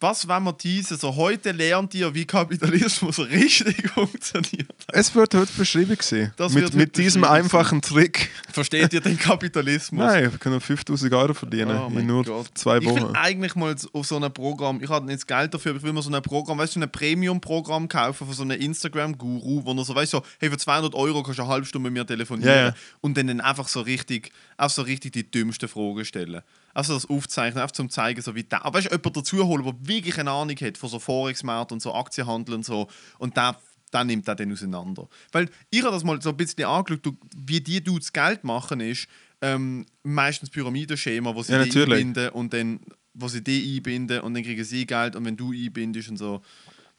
[0.00, 0.96] Was wollen wir teasen?
[0.96, 4.72] So, heute lernt ihr, wie Kapitalismus richtig funktioniert.
[4.92, 6.32] Es wird heute Beschreibung sein.
[6.36, 8.30] Das Mit, mit diesem beschrieben einfachen Trick.
[8.52, 9.98] Versteht ihr den Kapitalismus?
[10.06, 12.46] Nein, wir können 5000 Euro verdienen Oh in nur Gott.
[12.54, 13.16] zwei Ich will Wochen.
[13.16, 15.92] eigentlich mal auf so ein Programm, ich habe nicht das Geld dafür, aber ich will
[15.92, 19.72] mal so ein Programm, weißt du, so ein Premium-Programm kaufen von so einem Instagram-Guru, wo
[19.72, 22.00] er so, weißt du, so, hey, für 200 Euro kannst du eine halbe Stunde mit
[22.00, 22.74] mir telefonieren ja.
[23.00, 26.42] und dann, dann einfach so richtig, auch so richtig die dümmsten Fragen stellen.
[26.78, 29.64] Also das Aufzeichnen, einfach zum zeigen, so wie der, aber weißt du, jemanden dazu holen,
[29.64, 32.86] der wirklich eine Ahnung hat von so Forex-Markt und so Aktienhandel und so
[33.18, 33.56] und der
[33.90, 35.08] dann nimmt er den auseinander.
[35.32, 39.08] Weil ich habe das mal so ein bisschen angeschaut, wie die Dudes Geld machen ist,
[39.42, 42.78] ähm, meistens Pyramidenschema, wo sie Ja, die einbinden und dann,
[43.12, 46.42] wo sie die einbinden und dann kriegen sie Geld und wenn du einbindest und so,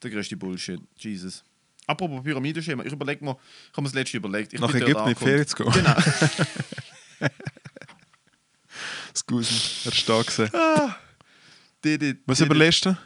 [0.04, 0.82] der größte Bullshit.
[0.98, 1.46] Jesus.
[1.88, 4.52] Apropos Pyramidenschema, ich überlege mir, ich habe mir das letzte überlegt.
[4.52, 5.72] Ich Nach Ägypten in die Ferien zu gehen.
[5.72, 5.96] Genau.
[9.20, 10.50] Scusen, er ist da gewesen.
[11.84, 12.98] Die- die- Was überlegst du?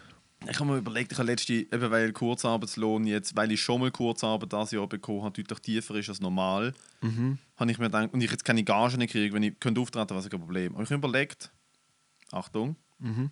[0.49, 3.91] Ich habe mir überlegt, ich habe letzte, eben weil Kurzarbeitslohn jetzt, weil ich schon mal
[3.91, 7.37] Kurzarbeit das Jahr bekommen habe, deutlich tiefer ist als normal, Mhm.
[7.55, 10.25] habe ich mir gedacht, und ich jetzt keine Gage kriege, wenn ich könnte auftreten, was
[10.25, 10.73] ich kein Problem.
[10.73, 11.49] Aber ich habe mir überlegt,
[12.31, 13.29] Achtung, Mhm.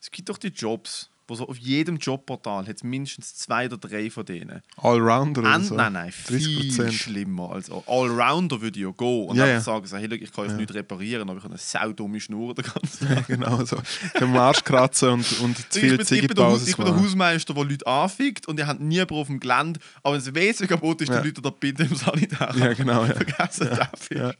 [0.00, 3.78] es gibt doch die Jobs, wo so auf jedem Jobportal hat es mindestens zwei oder
[3.78, 4.60] drei von denen.
[4.76, 5.74] Allrounder oder so?
[5.74, 6.38] Nein, nein, viel
[6.70, 6.90] 30%.
[6.92, 7.52] schlimmer.
[7.52, 9.60] Also Allrounder würde ja gehen und Ja, einfach ja.
[9.60, 12.54] sagen, so, hey, look, ich kann euch nicht reparieren, aber ich habe eine saudumme Schnur
[12.54, 13.26] den ganzen Ja, Tag.
[13.28, 13.78] genau so.
[14.20, 17.64] Am Arsch kratzen und, und zu Ich viel bin, ich, bin der, ich Hausmeister, der
[17.64, 19.80] Leute anfickt und ihr habt nie auf dem Gelände.
[20.02, 21.20] Aber wenn es wesentlich kaputt ist, Ja.
[21.20, 22.52] die Leute da bitte im Sanitär.
[22.56, 23.04] Ja, genau.
[23.04, 23.14] Ja.
[23.14, 24.16] Vergessen dafür.
[24.28, 24.34] Ja.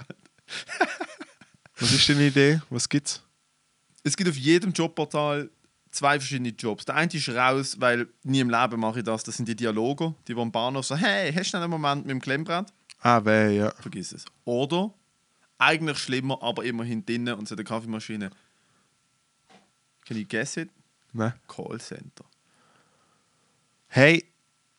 [1.78, 2.60] Was ist deine Idee?
[2.70, 3.22] Was gibt's?
[4.04, 5.48] Es gibt auf jedem Jobportal
[5.92, 6.84] zwei verschiedene Jobs.
[6.84, 9.22] Der eine ist raus, weil nie im Leben mache ich das.
[9.22, 12.02] Das sind die Dialoge, die wo am Bahnhof so, hey, hast du noch einen Moment
[12.06, 12.72] mit dem Klemmbrett?
[13.00, 13.72] Ah, weh, ja.
[13.80, 14.24] Vergiss es.
[14.44, 14.92] Oder
[15.58, 18.30] eigentlich schlimmer, aber immerhin drinnen und so der Kaffeemaschine.
[20.04, 20.70] Can you guess it?
[21.12, 21.32] Nein.
[21.46, 22.24] Callcenter.
[23.86, 24.24] Hey,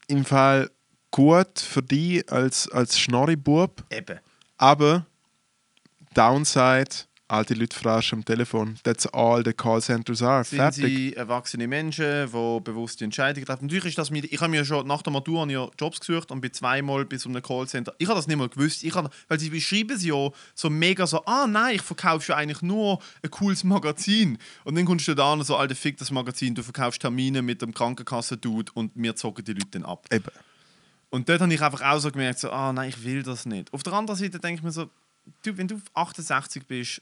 [0.08, 0.70] im Fall
[1.12, 4.20] gut für dich als, als Schnorri-Bub, Eben.
[4.58, 5.06] aber
[6.16, 6.90] Downside,
[7.28, 8.76] alte Leute fragen am Telefon.
[8.84, 10.44] That's all the Callcenters are.
[10.44, 10.86] sind Fertig.
[10.86, 13.66] sie erwachsene Menschen, die bewusste Entscheidungen treffen.
[13.66, 16.42] Natürlich ist das mir, ich habe mir schon nach der Matur ja Jobs gesucht und
[16.42, 17.94] bin zweimal bis um ein Callcenter.
[17.98, 18.84] Ich habe das nicht mal gewusst.
[18.84, 22.38] Ich habe, weil sie beschreiben sie ja so mega so, ah nein, ich verkaufe ja
[22.38, 24.38] eigentlich nur ein cooles Magazin.
[24.64, 27.62] Und dann kommst du da an so, alter Fick das Magazin, du verkaufst Termine mit
[27.62, 30.06] dem Krankenkassen-Dude und wir zocken die Leute dann ab.
[30.12, 30.26] Eben.
[31.10, 33.72] Und dort habe ich einfach auch so gemerkt, so, ah nein, ich will das nicht.
[33.72, 34.90] Auf der anderen Seite denke ich mir so,
[35.44, 37.02] du, wenn du 68 bist,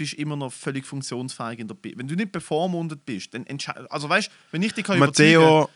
[0.00, 3.76] bist immer noch völlig funktionsfähig in der Bi Wenn du nicht bevormundet bist, dann entscheid
[3.90, 5.68] Also weißt du, wenn ich dich kann Matteo,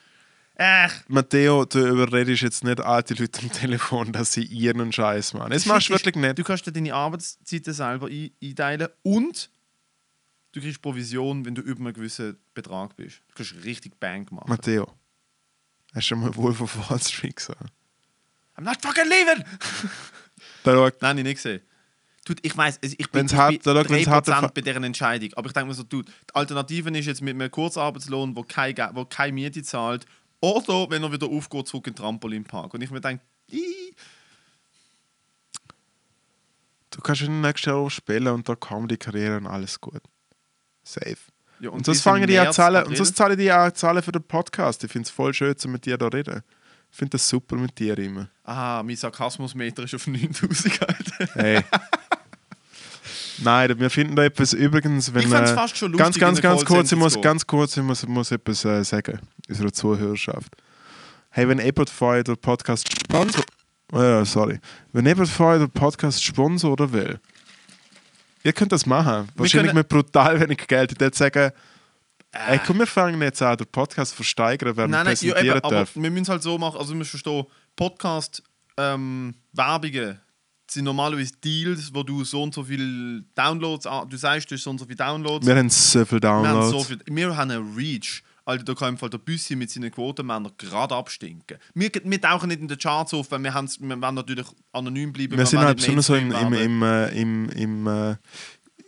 [0.57, 5.51] Ach, Matteo, du überredest jetzt nicht alte Leute am Telefon, dass sie ihren Scheiß machen.
[5.51, 6.39] Das machst du wirklich nicht.
[6.39, 9.51] Du kannst dir deine Arbeitszeiten selber ein einteilen und
[10.53, 13.21] du kriegst Provision, wenn du über einen gewissen Betrag bist.
[13.29, 14.49] Du kannst richtig Bank machen.
[14.49, 14.87] Matteo,
[15.93, 17.73] hast du schon mal Wolf of Wall Street gesagt?
[18.57, 19.45] I'm not fucking leaving!
[20.63, 21.61] Da Nein, ich nicht gesehen.
[22.25, 25.31] Tut, ich weiß, ich bin, Wenn's wenn's hart- 3% bei deren Entscheidung.
[25.35, 28.91] Aber ich denke mir so, tut, die Alternative ist jetzt mit einem Kurzarbeitslohn, wo keine,
[28.95, 30.07] wo keine Miete zahlt,
[30.41, 32.73] oder wenn er wieder aufgeht, zurück in den Trampolinpark.
[32.73, 33.23] Und ich mir denke,
[36.91, 40.03] du kannst in den nächsten Jahren spielen und da Comedy-Karriere und alles gut.
[40.83, 41.17] Safe.
[41.61, 42.85] ja, Und, sonst bis im fangen die an zahlen.
[42.87, 44.85] Und sonst zahlen die auch zahlen für den Podcast.
[44.85, 46.43] Ich finde es voll schön, zu mit dir da reden.
[46.91, 48.29] Ich finde das super mit dir immer.
[48.45, 51.29] Aha, mein Sarkasmusmeter ist auf 9000 Alter.
[51.35, 51.65] Hey.
[53.45, 56.43] Nein, wir finden da etwas übrigens, wenn Ich äh, fast schon ganz, lustig, ganz, ein
[56.43, 60.57] ganz kurz, ich muss ganz kurz, ich muss, muss etwas äh, sagen unserer Zuhörerschaft.
[61.29, 63.45] Hey, wenn jemand von euch den Podcast sponsor,
[63.93, 64.59] ja, sorry,
[64.93, 67.21] wenn jemand von euch den Podcast sponsoren will,
[68.45, 69.29] ihr könnt das machen.
[69.37, 70.93] Wahrscheinlich mit brutal wenig Geld.
[70.93, 71.53] Ich würde sagen,
[72.33, 75.59] ey, komm, wir fangen jetzt an, den Podcast zu versteigern, werden Nein, nein, ja, präsentieren
[75.59, 77.45] eben, aber wir müssen es halt so machen, also du musst verstehen,
[77.77, 80.24] Podcast-Werbungen
[80.71, 84.71] sind normalerweise Deals, wo du so und so viele Downloads, du sagst, du hast so
[84.71, 85.47] und so viele Downloads.
[85.47, 86.71] Wir haben so viele Wir haben, Downloads.
[86.71, 88.23] so viel, wir haben einen Reach.
[88.47, 91.57] Alter, da kann im Fall der Büssi mit seinen Quotenmännern gerade abstinken.
[91.75, 95.15] Wir, wir tauchen nicht in den Charts auf, weil wir, haben's- wir wollen natürlich anonym
[95.15, 95.39] bleiben.
[95.39, 98.17] wir sind halt besonders so im, im, im, äh, im, im, äh,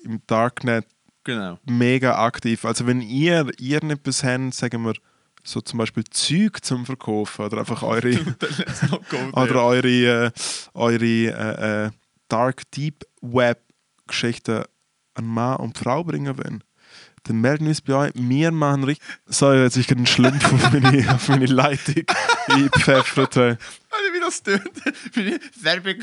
[0.05, 0.87] im Darknet
[1.25, 1.59] Genau.
[1.65, 2.65] mega aktiv.
[2.67, 4.95] Also wenn ihr irgendetwas habt, sagen wir,
[5.47, 8.19] so zum Beispiel Zeug zum Verkaufen oder einfach eure,
[9.33, 10.31] oder eure, äh,
[10.75, 11.91] eure äh, äh,
[12.29, 13.63] Dark Deep Web
[14.07, 14.65] Geschichten
[15.15, 16.63] an Mann und Frau bringen wollen,
[17.25, 18.13] dann melden wir uns bei euch.
[18.15, 19.05] Wir machen richtig...
[19.27, 22.05] Sorry, jetzt ich gerade einen Schlumpf auf meine, auf meine Leitung
[22.49, 23.37] eingepfeffert.
[23.37, 23.59] habe.
[23.91, 24.71] Alter, wie das tönt.
[25.63, 25.97] Werbung.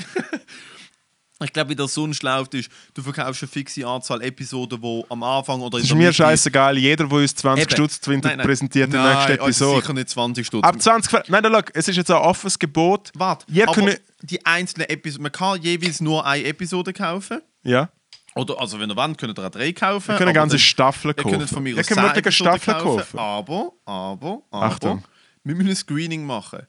[1.43, 5.23] Ich glaube, wie das so schläft ist, du verkaufst eine fixe Anzahl Episoden, die am
[5.23, 7.71] Anfang oder in Es ist der mir scheißegal, jeder, der uns 20 Eben.
[7.71, 8.45] Stutz gewinnt, Nein, nein.
[8.45, 9.81] präsentiert die Nein, nächste also Episode.
[9.81, 10.63] sicher nicht 20 Stutz.
[10.63, 13.11] Ab 20 Ver Nein, nein, schau, es ist jetzt ein offenes Gebot.
[13.15, 17.41] Warte, Ihr aber könnt, die einzelnen Episoden, man kann jeweils nur eine Episode kaufen.
[17.63, 17.89] ja,
[18.35, 20.09] Oder, also wenn ihr wollt, könnt ihr auch drei kaufen.
[20.09, 21.37] wir können eine ganze Staffel Ihr kaufen.
[21.39, 23.19] könnt von mir Ihr aus könnt 10 wirklich eine Staffel kaufen.
[23.19, 25.03] Aber, aber, aber, Achtung.
[25.43, 26.59] wir müssen ein Screening machen.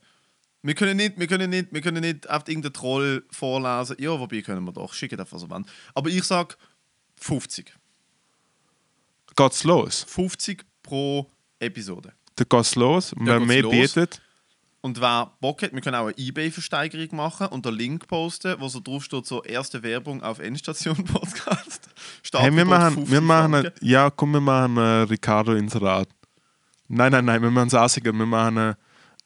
[0.65, 3.97] Wir können nicht, wir können nicht, wir können nicht auf irgendeinen Troll vorlesen.
[3.99, 4.95] Ja, wobei können wir doch.
[4.95, 5.67] Schickt einfach so wollen.
[5.93, 6.57] Aber ich sag
[7.17, 7.75] 50.
[9.37, 10.07] Geht's los?
[10.09, 12.15] 50 pro Episode.
[12.37, 13.13] Dann geht's los.
[13.13, 13.73] Und wer mehr los.
[13.73, 14.23] bietet,
[14.81, 18.67] Und wer Bock hat, wir können auch eine Ebay-Versteigerung machen und einen Link posten, wo
[18.69, 21.91] so drauf steht, so erste Werbung auf Endstation-Podcast.
[22.33, 23.73] hey, wir machen, wir machen, Franken.
[23.83, 26.09] ja, komm, wir machen Ricardo Inserat.
[26.89, 28.03] Nein, nein, nein, wir machen es.
[28.03, 28.75] Wir machen äh,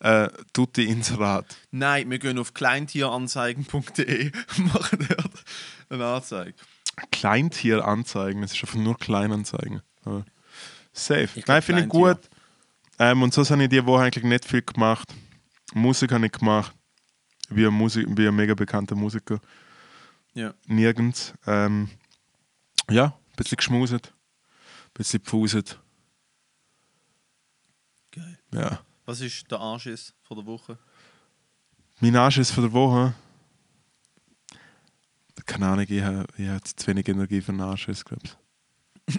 [0.00, 1.56] äh, Tutti Inserat.
[1.70, 5.44] Nein, wir gehen auf kleintieranzeigen.de und machen dort
[5.88, 6.54] eine Anzeige.
[7.10, 9.82] Kleintier anzeigen, es ist einfach nur Kleinanzeigen.
[10.04, 10.24] Ja.
[10.92, 11.28] Safe.
[11.34, 12.18] glaub, Nein, finde ich gut.
[12.98, 15.14] Ähm, und so habe ich die Woche eigentlich nicht viel gemacht.
[15.74, 16.74] Musik habe ich gemacht.
[17.50, 19.40] Wie ein, Musik, wie ein mega bekannter Musiker.
[20.34, 20.54] Ja.
[20.66, 21.34] Nirgends.
[21.46, 21.88] Ähm,
[22.90, 24.08] ja, ein bisschen geschmuset.
[24.08, 25.78] Ein bisschen gepfuset.
[28.10, 28.38] Geil.
[28.52, 28.80] Ja.
[29.08, 30.76] Was ist der Anschiss von der Woche?
[32.00, 33.14] Mein Anschiss von der Woche.
[35.46, 39.18] Keine Ahnung, ich habe, ich habe zu wenig Energie für einen Anschiss, glaube ich.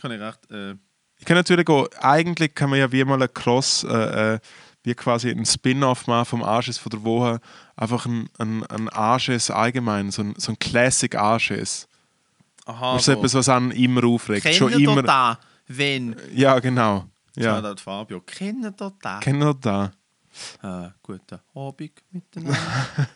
[0.00, 0.50] Kann ich recht.
[0.50, 0.76] Äh,
[1.18, 4.38] Ich kann natürlich auch, eigentlich kann man ja wie mal ein Cross, äh, äh,
[4.82, 7.38] wie quasi ein Spin-off machen vom Anschiss von der Woche.
[7.76, 11.86] Einfach ein, ein, ein Anschiss allgemein, so ein, so ein Classic Anschiss.
[12.64, 12.94] aha.
[12.94, 14.54] Das ist etwas, was einen immer aufregt.
[14.54, 15.02] Schon Kennt ihr immer.
[15.02, 16.16] da, wenn.
[16.32, 17.04] Ja, genau.
[17.36, 17.56] Ja.
[17.56, 18.20] Shoutout Fabio.
[18.22, 19.20] Kennt ihr da?
[19.20, 19.92] Kennt ihr da?
[20.62, 22.58] Äh, guten Abend miteinander.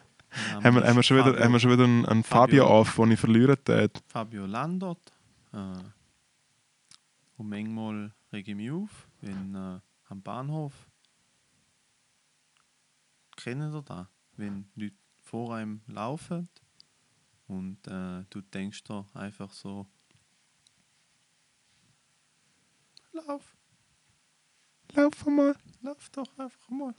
[0.62, 2.80] Haben wir, haben wir schon wieder, Fabio, haben wir schon wieder einen, einen Fabio, Fabio.
[2.80, 4.00] auf, den ich verlieren tät.
[4.06, 5.00] Fabio Landot.
[5.52, 5.56] Äh,
[7.36, 10.72] und manchmal rege ich mich auf, wenn äh, am Bahnhof.
[13.36, 14.06] Kennen ihr das?
[14.36, 14.94] Wenn Leute
[15.24, 16.48] vor einem laufen
[17.48, 19.86] und äh, du denkst da einfach so:
[23.12, 23.56] Lauf,
[24.94, 25.54] Lauf mal.
[25.82, 26.92] lauf doch einfach mal.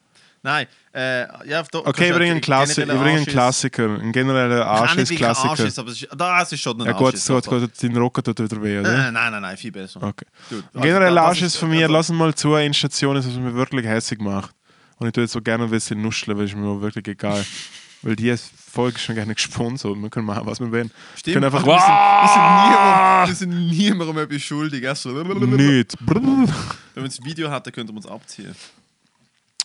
[0.44, 1.86] Nein, äh, ja, doch.
[1.86, 3.86] Okay, bringe einen, Klassi ich bringe einen Klassiker.
[3.86, 4.02] Klassiker.
[4.02, 5.50] Einen generellen Anschiss-Klassiker.
[5.52, 7.50] Anschiss, aber es ist, das ist schon ein Ja gut, doch, doch.
[7.60, 9.08] gut, dein Rücken tut wieder weh, oder?
[9.08, 10.02] Äh, nein, nein, nein, viel besser.
[10.02, 10.26] Okay.
[10.50, 13.36] Dude, Ein genereller Anschiss ist- von mir, also- lass mal zu, eine Station ist, was
[13.36, 14.56] mich wirklich hässlich macht.
[14.98, 17.44] Und ich tue jetzt so gerne ein bisschen nuscheln, weil es mir wirklich egal.
[18.04, 19.96] weil die Folge ist schon gerne gesponsert.
[19.96, 20.92] Wir können machen, was wir wollen.
[21.16, 24.88] Stimmt, können einfach- aber wir, sind, wir, sind niemandem, wir sind niemandem etwas schuldig.
[24.88, 25.96] Also, Nicht.
[26.06, 26.48] Wenn
[26.96, 28.56] wir das Video hatten, könnten wir uns abziehen.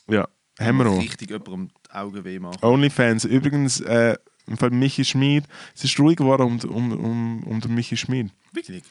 [0.08, 0.26] Ja,
[0.60, 0.98] haben wir auch.
[1.00, 2.58] Richtig jemandem die Augen weh machen.
[2.62, 3.24] Onlyfans.
[3.24, 4.16] Übrigens, äh,
[4.46, 5.44] im Fall Michi Schmid.
[5.74, 8.30] Es ist ruhig geworden um, um, um, um den Michi Schmid.
[8.52, 8.84] Wirklich?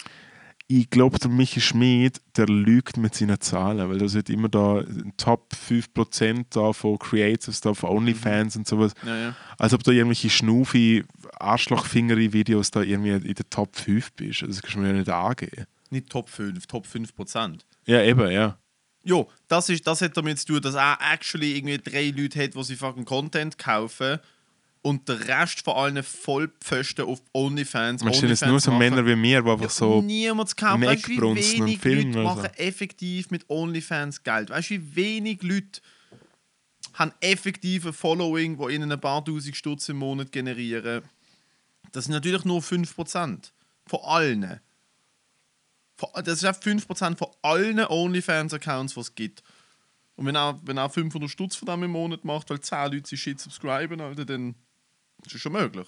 [0.68, 4.84] Ich glaube, der Michi Schmid, der lügt mit seinen Zahlen, weil da sind immer da
[5.16, 8.94] Top 5% da von Creators, da von Onlyfans und sowas.
[9.06, 9.36] Ja, ja.
[9.60, 11.04] Als ob da irgendwelche schnufi
[11.40, 14.42] Arschlochfingeri-Videos da irgendwie in der Top 5 bist.
[14.42, 15.66] Also, Das kannst du mir ja nicht angeben.
[15.92, 17.60] Nicht Top 5, Top 5%.
[17.86, 18.58] Ja, eben, ja.
[19.04, 22.56] Jo, das, ist, das hat damit zu tun, dass er actually irgendwie drei Leute hat,
[22.56, 24.20] die sie fucking Content kaufen
[24.86, 28.04] und der Rest von allen Vollpfosten auf OnlyFans.
[28.04, 28.78] Man sind jetzt nur so machen.
[28.78, 30.00] Männer wie mir, die einfach so.
[30.04, 32.42] Niemand wie Eckbrunsten und filmen Leute oder so.
[32.42, 34.52] machen effektiv mit OnlyFans Geld?
[34.52, 35.82] Weißt du, wie wenig Leute
[36.94, 41.02] haben effektive Following, die ihnen ein paar tausend Stutz im Monat generieren?
[41.92, 43.52] Das sind natürlich nur 5%
[43.88, 44.60] von allen.
[46.14, 49.42] Das ist auch 5% von allen OnlyFans-Accounts, die es gibt.
[50.16, 53.10] Und wenn er, wenn er 500 Stutz von dem im Monat macht, weil 10 Leute
[53.10, 54.54] sich shit subscriben, Alter, dann
[55.26, 55.88] ist das schon möglich.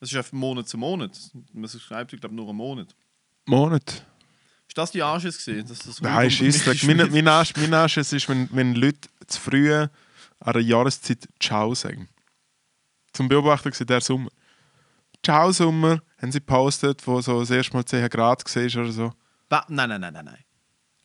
[0.00, 1.18] Das ist von Monat zu Monat.
[1.52, 2.94] Man subscribt, ich glaube, nur einen Monat.
[3.46, 4.04] Monat.
[4.66, 5.66] Ist das die Anschiss gesehen?
[5.66, 9.40] Dass das Nein, ist mich mein, mein, Arsch, mein Arsch ist, wenn, wenn Leute zu
[9.40, 9.90] früh an
[10.40, 12.08] einer Jahreszeit Ciao sagen.
[13.12, 14.30] Zum Beobachten war der Sommer.
[15.24, 19.12] Ciao Sommer, haben sie gepostet, wo so das erste Mal 10 Grad war oder so.
[19.50, 20.44] Nein, nein, nein, nein, nein.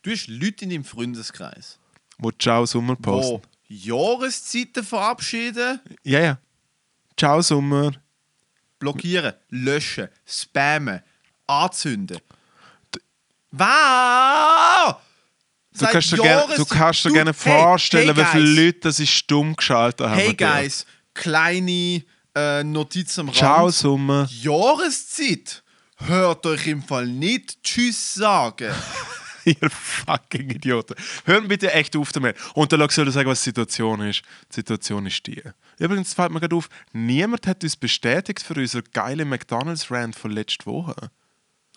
[0.02, 1.78] Du hast Leute in deinem Freundeskreis,
[2.18, 3.42] Wo Ciao Sommer posten.
[3.68, 6.38] die Jahreszeiten verabschieden, Ja, ja.
[7.18, 7.90] Ciao Sommer.
[8.78, 11.02] blockieren, löschen, spammen,
[11.48, 12.20] anzünden.
[13.50, 14.94] Was?
[15.76, 19.56] Du kannst dir gerne, du kannst dir gerne vorstellen, wie viele Leute das ist stumm
[19.56, 20.16] geschaltet haben.
[20.16, 22.04] Hey guys, kleine
[22.36, 23.36] äh, Notiz am Rand.
[23.36, 24.28] Ciao Sommer.
[24.30, 25.64] Jahreszeit.
[25.96, 28.72] Hört euch im Fall nicht Tschüss sagen.
[29.48, 30.94] Ihr fucking Idioten.
[31.24, 32.36] Hören bitte echt auf damit.
[32.54, 34.22] Und dann soll ich sagen, was die Situation ist.
[34.50, 35.42] Die Situation ist die.
[35.78, 40.66] Übrigens fällt mir gerade auf, niemand hat uns bestätigt für unsere geile McDonalds-Rand von letzter
[40.66, 40.94] Woche.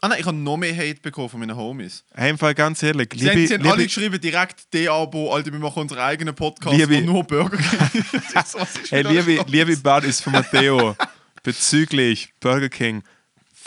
[0.03, 2.03] Ah nein, ich habe noch mehr Hate bekommen von meinen Homies.
[2.15, 5.31] Hey, im Fall ganz ehrlich, Sie, haben, liebe, sie haben alle liebe, geschrieben, direkt D-Abo,
[5.31, 7.79] Alter, wir machen unseren eigenen Podcast, Liebe- wo nur Burger King
[8.41, 8.91] ist.
[8.91, 10.95] Hey, liebe, liebe Buddies von Matteo,
[11.43, 13.03] bezüglich Burger King,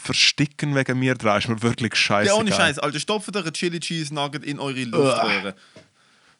[0.05, 2.29] versticken wegen mir dran, ist mir wirklich scheiße.
[2.29, 5.55] Ja, ohne Scheiß, Alter, stopft eure Chili Cheese Nugget in eure Luftröhre.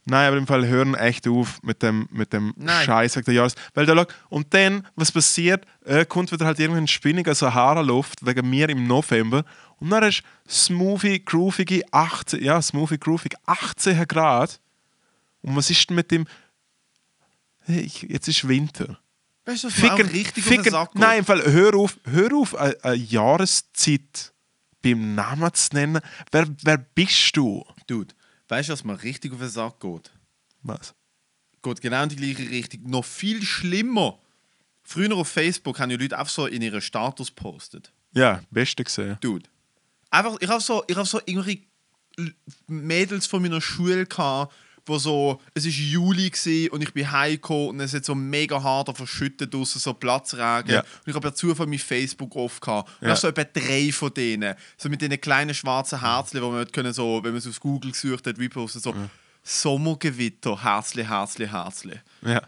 [0.07, 2.85] Nein, aber im Fall hören echt auf mit dem, mit dem Nein.
[2.85, 3.55] Scheiß wegen der Jahres.
[3.73, 8.69] Weil da und dann, was passiert, äh, kommt wieder halt irgendein spinniger Sahara-Luft wegen mir
[8.69, 9.45] im November.
[9.81, 14.61] Und dann ist smoothie, groovige 18, ja, smoothie, groovig 18 Grad.
[15.41, 16.27] Und was ist denn mit dem.
[17.61, 18.99] Hey, jetzt ist Winter.
[19.45, 21.01] Weißt du, auch Ficken, richtig auf den ficken, Sack geht?
[21.01, 24.33] nein, im Fall, hör auf, hör auf, eine, eine Jahreszeit
[24.83, 26.01] beim Namen zu nennen.
[26.31, 27.65] Wer, wer bist du?
[27.87, 28.15] Dude,
[28.49, 30.11] weißt du, was mir richtig auf den Sack geht?
[30.63, 30.95] Was?
[31.65, 32.83] geht genau in die gleiche Richtung.
[32.85, 34.21] Noch viel schlimmer.
[34.85, 37.93] Früher auf Facebook haben ja Leute einfach so in ihren Status postet.
[38.13, 39.17] Ja, beste gesehen.
[39.21, 39.49] Dude.
[40.11, 41.63] Einfach, ich habe so, ich hab so irgendwelche
[42.69, 44.55] Mädels von meiner Schule gehabt,
[44.87, 46.31] wo so, es ist Juli
[46.71, 50.71] und ich bin heimgekommen und es hat so mega hart verschüttet draussen, so Platzregen.
[50.71, 50.81] Ja.
[50.81, 52.91] Und ich habe per Zufall mein Facebook off gehabt.
[53.01, 53.15] Und Ja.
[53.15, 53.17] ja.
[53.17, 57.21] so etwa drei von denen, so mit diesen kleinen schwarzen Herzchen, wo man können so,
[57.23, 58.95] wenn man es auf Google gesucht hat, reposten, so
[59.43, 62.01] Sommergewitter, Herzli, Herzli, Herzli.
[62.23, 62.43] Ja.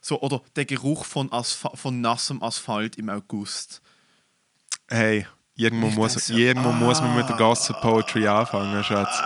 [0.00, 3.80] So, oder der Geruch von, Aspha von nassem Asphalt im August.
[4.88, 5.26] Hey,
[5.56, 9.18] irgendwo, Ich muss, so, irgendwo muss man mit der Gossip Poetry anfangen, Schatz.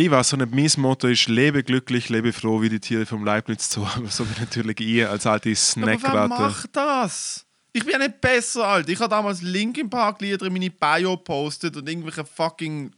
[0.00, 3.22] Ich weiß so nicht, mein Motto ist, lebe glücklich, lebe froh, wie die Tiere vom
[3.22, 7.44] Leibniz zu, aber so bin natürlich ich als alte Aber wer macht das?
[7.74, 8.88] Ich bin ja nicht besser, Alter.
[8.88, 12.92] Ich habe damals Linkin Park Lieder in meine Bio gepostet und irgendwelche fucking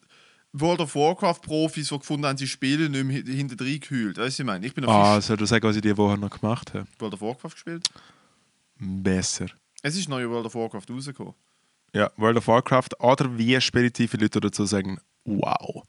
[0.53, 4.19] World of Warcraft Profis, die gefunden haben, sie spielen, nicht mehr hin- hinter drin gekühlt.
[4.19, 4.65] Weißt du, ich meine?
[4.65, 6.87] Ich bin Ah, soll du sagen, was ich die Woche noch gemacht habe?
[7.01, 7.89] World of Warcraft gespielt.
[8.79, 9.47] Besser.
[9.83, 11.35] Es ist neue World of Warcraft rausgekommen.
[11.95, 15.83] Ja, World of Warcraft oder wie speditive Leute dazu sagen, wow.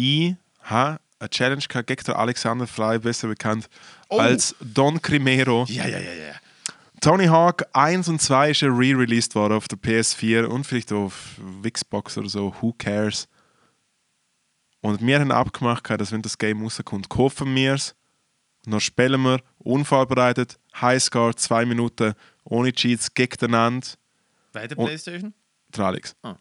[0.00, 3.68] Ich habe eine Challenge gehabt gegen Alexander Frey, besser bekannt
[4.08, 4.18] Oh.
[4.20, 5.64] als Don Crimero.
[5.68, 6.34] Ja, ja, ja, ja.
[7.00, 11.40] Tony Hawk 1 und 2 ist ja re-released worden auf der PS4 und vielleicht auf
[11.68, 13.28] Xbox oder so, who cares.
[14.80, 17.96] Und wir haben abgemacht, dass wenn das Game rauskommt, kaufen wir es,
[18.64, 23.86] dann spielen wir unvorbereitet, Highscore, zwei Minuten, ohne Cheats, gegeneinander,
[24.52, 25.34] Bei der Und- Playstation?
[25.76, 26.14] der Alex.
[26.22, 26.36] Ah.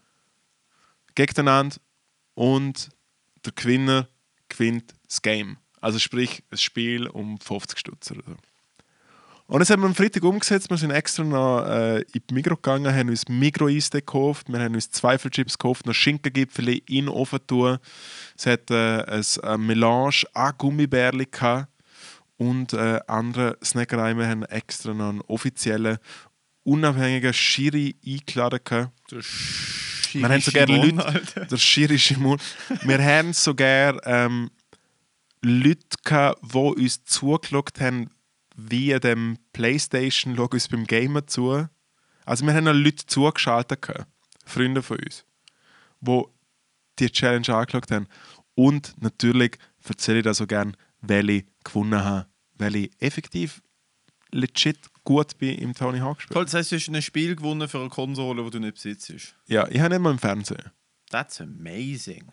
[1.16, 1.78] Gegeneinander
[2.36, 2.89] und
[3.45, 4.07] der Gewinner
[4.49, 5.57] gewinnt das Game.
[5.81, 8.15] Also sprich, ein Spiel um 50 Stutz so.
[9.49, 10.69] Und das haben wir am Freitag umgesetzt.
[10.69, 14.59] Wir sind extra noch äh, in die Migros gegangen, haben uns migro eistee gekauft, wir
[14.59, 17.77] haben uns Zweifelchips gekauft, noch Schinkengipfel in den Ofen tun.
[18.38, 21.27] Es hat äh, ein, Melange an Gummibärli
[22.35, 23.57] und äh, andere.
[23.61, 25.97] Wir haben extra noch einen offiziellen,
[26.63, 28.91] unabhängigen Schiri eingeladen gehabt.
[30.14, 31.45] Der Wir haben so gerne Leute, Alter.
[31.45, 32.41] der schirische Mund.
[32.84, 34.51] Wir haben so gerne ähm,
[35.41, 38.10] Leute gehabt, die uns zugeschaut haben,
[38.55, 41.68] wie dem Playstation, schauen uns beim Gamen zu.
[42.26, 44.08] Also wir haben auch Leute zugeschaltet, gehabt,
[44.45, 45.26] Freunde von uns,
[46.01, 46.24] die
[46.99, 48.08] die Challenge angeschaut haben.
[48.55, 53.62] Und natürlich erzähle ich da so gerne, welche gewonnen habe, weil ich effektiv
[54.32, 56.34] legit gut bin im Tony Hawk Spiel.
[56.34, 59.13] Toll, das heißt, du hast ein Spiel gewonnen für eine Konsole, die du nicht besitzt.
[59.47, 60.71] Ja, ich habe nicht mal im Fernsehen.
[61.09, 62.25] That's amazing.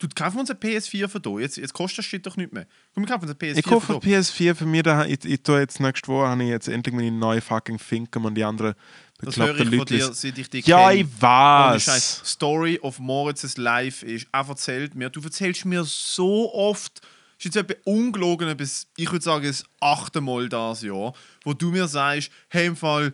[0.00, 1.30] Du, wir uns eine PS4 für da.
[1.40, 2.66] Jetzt, jetzt kostet das Shit doch nicht mehr.
[2.94, 4.06] Komm, wir kaufen uns eine PS4 Ich kaufe eine da.
[4.06, 4.82] PS4 für mich.
[4.84, 8.24] Da, ich, ich tue jetzt nächste Woche habe ich jetzt endlich meine neue fucking Finken
[8.24, 8.74] und die anderen
[9.18, 10.14] Das höre bekloppten ich von dir, Leute.
[10.14, 11.00] seit ich dich Ja, kenne.
[11.00, 12.22] ich weiß.
[12.24, 17.00] Story of Moritz's Life ist, er erzählt mir, du erzählst mir so oft,
[17.38, 21.14] ist jetzt etwa ungelogen, bis, ich würde sagen, das achte Mal das Jahr,
[21.44, 23.12] wo du mir sagst, hey, im Fall,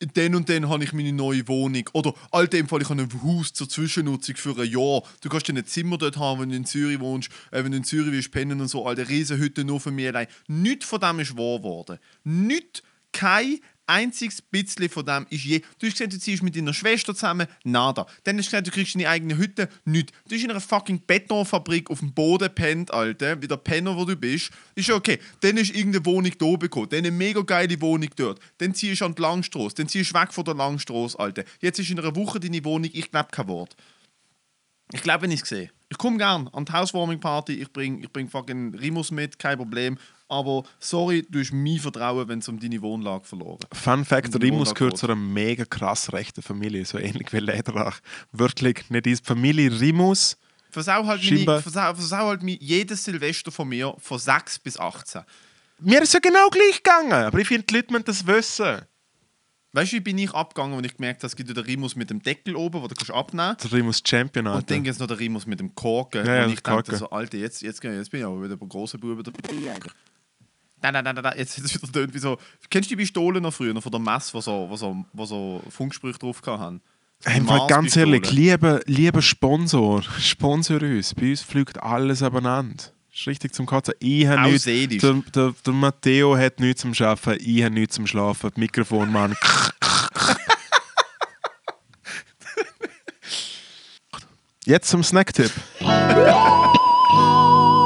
[0.00, 1.82] den und den habe ich meine neue Wohnung.
[1.92, 5.02] Oder, Alter, im Fall, ich habe ein Haus zur Zwischennutzung für ein Jahr.
[5.20, 7.84] Du kannst ein Zimmer dort haben, wenn du in Zürich wohnst, äh, wenn du in
[7.84, 10.28] Zürich willst pennen und so, alte Riesenhütte nur für mich allein.
[10.46, 11.98] Nichts von dem ist wahr geworden.
[12.22, 12.82] Nichts,
[13.12, 13.58] kein
[13.88, 15.60] einziges bisschen von dem ist je.
[15.78, 18.06] Du hast gesagt, du ziehst mit deiner Schwester zusammen, nada.
[18.24, 20.12] Dann hast du gesagt, du kriegst deine eigene Hütte, nichts.
[20.24, 24.04] Du bist in einer fucking Betonfabrik auf dem Boden pennt, Alter, wie der Penner, wo
[24.04, 24.50] du bist.
[24.74, 25.18] Ist ja okay.
[25.40, 28.40] Dann ist irgendeine Wohnung da bekommen, dann eine mega geile Wohnung dort.
[28.58, 31.44] Dann ziehst du an die Langstrasse, dann ziehst du weg von der Langstrasse, Alter.
[31.60, 33.76] Jetzt ist in einer Woche deine Wohnung, ich glaube kein Wort.
[34.92, 35.70] Ich glaube, wenn ich es sehe.
[35.90, 39.98] Ich komme gern an die Housewarming-Party, ich bring, ich bring fucking Rimus mit, kein Problem.
[40.28, 43.60] Aber sorry, du hast mein Vertrauen, wenn es um deine Wohnlage verloren.
[43.72, 44.98] Fun Fact: Und Rimus gehört geht.
[45.00, 48.00] zu einer mega krass rechten Familie, so ähnlich wie Lederach.
[48.32, 50.36] Wirklich, nicht die Familie Rimus.
[50.70, 55.22] Versau halt, meine, versau, versau halt mir jedes Silvester von mir von 6 bis 18.
[55.80, 58.82] Mir ist ja genau gleich gegangen, aber ich finde, die Leute müssen das wissen.
[59.72, 61.94] Weißt du, wie bin ich abgegangen, wenn ich gemerkt habe, es gibt ja den Rimus
[61.96, 64.66] mit dem Deckel oben, wo du kannst abnehmen Der Rimus Champion, Und Alter.
[64.74, 66.26] dann gibt es noch den Rimus mit dem Korken.
[66.26, 66.96] Ja, ja, und ich dachte Korken.
[66.98, 69.22] so, Alter, jetzt, jetzt, jetzt bin ich aber wieder ein großer Buben.
[69.22, 69.30] Da,
[70.80, 72.38] da, da, da, da, jetzt jetzt wieder tönt wie so.
[72.70, 75.24] Kennst du die Pistolen noch früher, noch von der Mess, wo so, wo so, wo
[75.24, 76.80] so Funksprüche drauf haben?
[77.24, 81.14] Einfach ganz ehrlich, lieber, lieber Sponsor, sponsor uns.
[81.14, 82.76] Bei uns fliegt alles abeinander.
[82.76, 83.94] Das ist richtig zum Kotzen.
[83.98, 88.06] Ich habe nichts, der, der, der Matteo hat nichts zum Arbeiten, ich habe nichts zum
[88.06, 88.52] Schlafen.
[88.54, 89.34] Die Mikrofonmann.
[94.64, 95.50] Jetzt zum Snacktipp.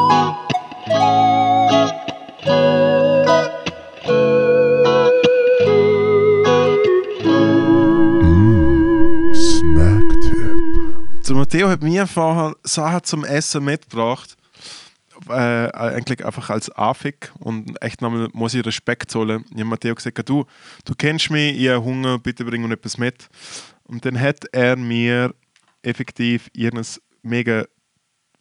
[11.52, 14.38] Matteo hat mir vorher Sachen zum Essen mitgebracht.
[15.28, 19.44] Äh, eigentlich einfach als Afik und echt nochmal muss ich Respekt zollen.
[19.50, 20.46] Ich habe Matteo gesagt, du,
[20.86, 23.28] du kennst mich, ich habe Hunger, bitte bring mir etwas mit.
[23.84, 25.34] Und dann hat er mir
[25.82, 26.86] effektiv irgendein
[27.20, 27.66] mega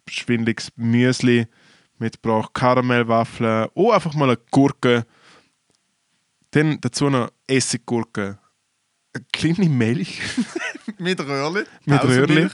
[0.07, 1.47] schwindliges Müsli
[1.97, 5.05] mitgebracht, Karamellwaffeln, oh, einfach mal eine Gurke.
[6.51, 8.39] Dann dazu noch Essiggurke,
[9.13, 10.21] eine kleine Milch
[10.97, 11.65] Mit Röhrli.
[11.85, 12.03] mit.
[12.05, 12.49] Röhrli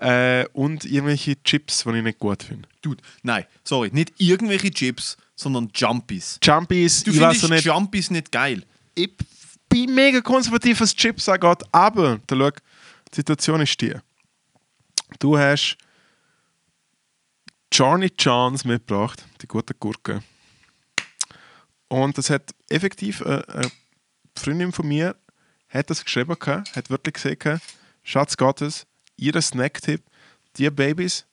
[0.00, 2.68] äh, und irgendwelche Chips, die ich nicht gut finde.
[2.82, 6.38] Dude, nein, sorry, nicht irgendwelche Chips, sondern Jumpies.
[6.42, 7.64] Jumpies, Du ich weiß findest auch nicht.
[7.64, 8.64] Jumpies nicht geil.
[8.94, 9.10] ich
[9.68, 13.94] bin mega konservativ, was Chips angeht, aber da schau, die Situation ist die.
[15.18, 15.76] Du hast
[17.72, 20.22] Johnny Johns mitgebracht, die gute Gurke.
[21.88, 23.70] Und das hat effektiv äh, eine
[24.34, 25.16] Freundin von mir
[25.68, 27.62] hat das geschrieben, gehabt, hat wirklich gehabt,
[28.02, 28.86] Schatz Gottes,
[29.18, 30.02] ihr Snacktipp,
[30.56, 31.26] die Babys,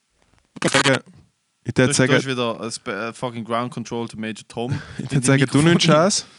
[0.64, 1.02] sagen,
[1.64, 4.82] ich würde sagen, du hast wieder ein äh, fucking Ground Control to Major Tom.
[4.98, 6.26] Ich würde sagen, du nimmst es.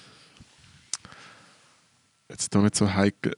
[2.29, 3.37] Jetzt doch nicht so heikel.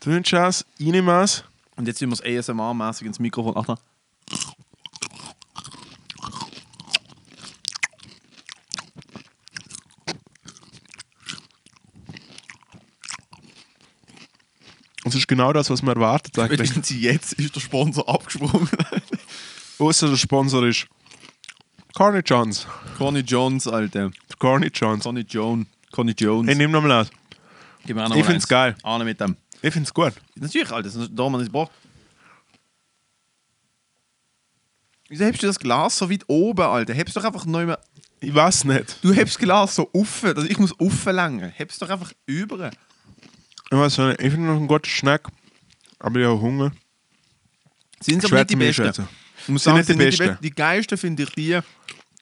[0.00, 1.44] Du nimmst es, ich nehme es.
[1.76, 3.54] Und jetzt sind wir es ASMR-mäßig ins Mikrofon.
[3.56, 3.76] Ach,
[15.08, 16.34] Und es ist genau das, was man erwartet.
[16.34, 18.68] Spätestens jetzt ist der Sponsor abgesprungen.
[19.78, 20.86] Außer der Sponsor ist
[21.96, 22.66] Carney Johns.
[22.98, 24.10] Connie Jones, Alter.
[24.38, 25.04] Carney Johns.
[25.04, 25.66] Connie Jones.
[25.92, 26.50] Connie Jones.
[26.50, 27.10] Ich nehme nochmal aus.
[27.86, 28.48] Gib mir auch noch ich find's eins.
[28.48, 28.76] geil.
[28.82, 29.34] Ahne mit dem.
[29.62, 30.12] Ich finde es gut.
[30.34, 30.90] Natürlich, Alter.
[30.90, 31.72] Das da man es braucht.
[35.08, 36.92] Wieso hebst du das Glas so weit oben, Alter?
[36.92, 37.80] Hebst doch einfach neu mehr.
[38.20, 39.02] Ich weiß nicht.
[39.02, 40.36] Du hebst das Glas so offen.
[40.36, 41.48] Also ich muss offen langen.
[41.48, 42.70] Hebst doch einfach über.
[43.70, 44.20] Ich weiß nicht.
[44.22, 45.28] Ich finde noch einen guten Snack.
[45.98, 46.72] Aber ich habe Hunger.
[48.00, 48.84] Sind aber nicht die besten.
[49.42, 50.34] Ich muss Sind sagen, sind nicht die, besten.
[50.36, 51.58] Be- die geilsten finde ich die.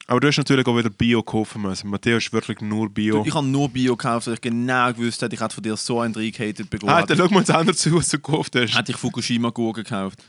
[0.09, 1.89] Aber du hast natürlich auch wieder Bio kaufen müssen.
[1.89, 3.23] Matteo ist wirklich nur Bio.
[3.25, 5.99] Ich habe nur Bio gekauft, weil ich genau gewusst hätte, ich hätte von dir so
[5.99, 6.93] einen reingehatet bekommen.
[6.93, 8.73] Alter, schau mal das andere zu, was du gekauft hast.
[8.77, 10.23] hätte ich Fukushima-Gurken gekauft.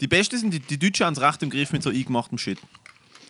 [0.00, 2.58] Die besten sind, die, die Deutschen haben es recht im Griff mit so eingemachtem Shit.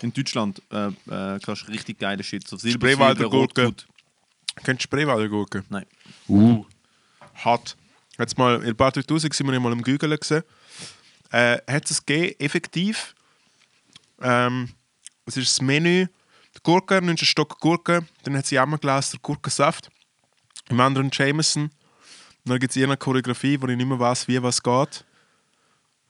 [0.00, 2.48] In Deutschland äh, äh, kannst du richtig geile Shit.
[2.48, 3.64] So Silber, Spreewalder Silber, Gurke.
[3.66, 3.86] Rotgut.
[4.64, 5.64] Kennst du Spreewalder Gurke?
[5.70, 5.86] Nein.
[6.28, 6.64] Uh.
[7.34, 7.76] Hat.
[8.18, 10.44] Jetzt mal, in paar 3000 sind wir mal im Gügeln gesehen.
[11.30, 13.14] Äh, hat es gegeben, effektiv.
[14.20, 14.70] Ähm,
[15.26, 16.06] es ist das Menü.
[16.54, 19.90] Die Gurke, nimmst einen Stock Gurke, dann hat sie einmal Glas der Gurkensaft.
[20.68, 21.70] Im anderen Jameson.
[22.44, 25.04] Dann gibt es eine Choreografie, wo ich nicht mehr weiß, wie was geht.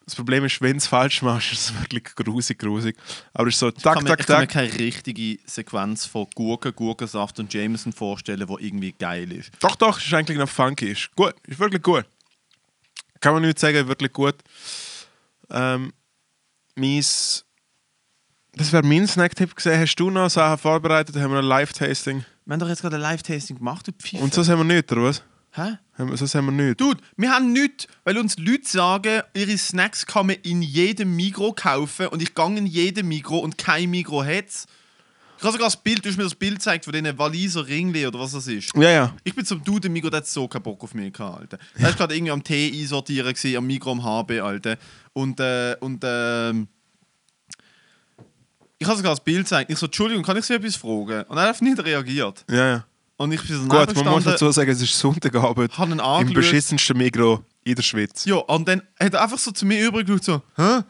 [0.04, 2.96] Das Problem ist, wenn du es falsch machst, ist es wirklich grusig, grusig.
[3.32, 4.50] Aber es ist so, tak, mir, tak, ich kann mir tak.
[4.50, 9.50] keine richtige Sequenz von Gurken, Gurkensaft und Jameson vorstellen, die irgendwie geil ist.
[9.60, 10.90] Doch, doch, ist eigentlich noch funky.
[10.90, 12.04] Ist gut, ist wirklich gut.
[13.20, 14.34] Kann man nicht sagen, wirklich gut.
[15.50, 15.92] Ähm,
[16.74, 17.44] mies.
[18.54, 19.80] Das wäre mein Snack-Tipp gesehen.
[19.80, 21.16] Hast du noch Sachen vorbereitet?
[21.16, 22.24] Haben wir ein Live-Tasting?
[22.44, 24.22] Wir haben doch jetzt gerade ein Live-Tasting gemacht, du Pfeife.
[24.22, 25.22] Und so haben wir nicht, oder was?
[25.54, 25.78] Hä?
[26.14, 26.80] So haben wir nicht.
[26.80, 31.52] Dude, wir haben nichts, weil uns Leute sagen, ihre Snacks kann man in jedem Migro
[31.52, 34.66] kaufen und ich gehe in jedem Migro und kein Migro hat es.
[35.36, 38.06] Ich habe sogar das Bild, du hast mir das Bild gezeigt von diesen Waliser Ringli
[38.06, 38.74] oder was das ist.
[38.76, 39.16] Ja, ja.
[39.24, 41.58] Ich bin zum Dude im Migro, der hat so keinen Bock auf mich gehabt, Alter.
[41.74, 44.78] Er war gerade irgendwie am Tee einsortieren, gewesen, am Migro am HB, Alter.
[45.12, 46.68] Und, äh, und, ähm...
[48.78, 49.70] Ich habe sogar das Bild gezeigt.
[49.70, 51.24] Ich so, Entschuldigung, kann ich Sie etwas fragen?
[51.24, 52.44] Und er hat nicht reagiert.
[52.48, 52.84] ja, ja.
[53.22, 57.44] Und ich bin so Gut, man muss dazu sagen, es ist Sonntagabend im beschissensten Migro
[57.62, 58.24] in der Schweiz.
[58.24, 60.80] Ja, und dann hat er einfach so zu mir übergeschaut, so, hä?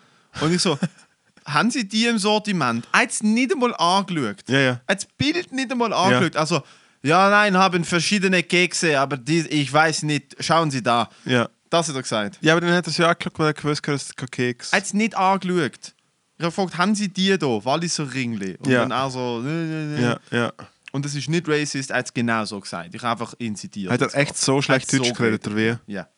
[0.40, 0.78] Und ich so,
[1.44, 2.88] haben Sie die im Sortiment?
[2.90, 4.36] Er hat es nicht einmal angeschaut.
[4.48, 4.70] Ja, ja.
[4.86, 6.36] Er hat das Bild nicht einmal angeschaut.
[6.36, 6.62] Also,
[7.02, 11.10] ja, nein, haben verschiedene Kekse, aber die, ich weiß nicht, schauen Sie da.
[11.26, 11.50] Ja.
[11.68, 12.38] Das hat er gesagt.
[12.40, 14.30] Ja, aber dann hat er es ja angeschaut, weil er gewusst hat, dass es kein
[14.30, 15.94] Keks Er hat es nicht angeschaut.
[16.38, 17.46] Ich habe gefragt, haben Sie die da?
[17.46, 18.56] Walliser Ringli.
[18.58, 18.80] Und Ja.
[18.80, 20.02] dann auch so, nö, nö, nö.
[20.02, 20.52] Ja, ja.
[20.92, 22.94] Und das ist nicht racist, er hat es genau so gesagt.
[22.94, 23.90] Ich habe einfach ihn zitiert.
[23.90, 25.92] Hat er echt so schlecht Deutsch so geredet, oder wie?
[25.92, 26.08] Ja.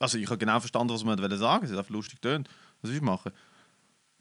[0.00, 1.64] Also ich habe genau verstanden, was man wollte sagen.
[1.64, 2.48] Es hat einfach lustig tönt.
[2.80, 3.32] Was will ich machen?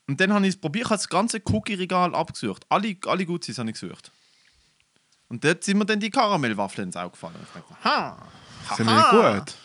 [0.08, 2.66] Und dann habe ich es probiert, ich habe das ganze Cookie-Regal abgesucht.
[2.68, 4.12] Alle, alle Gutsis habe ich gesucht.
[5.30, 7.36] Und dort sind mir dann die Karamellwaffeln ins Auge gefallen.
[7.36, 8.18] Und ich dachte, ha!
[8.76, 9.56] Sind wir gut?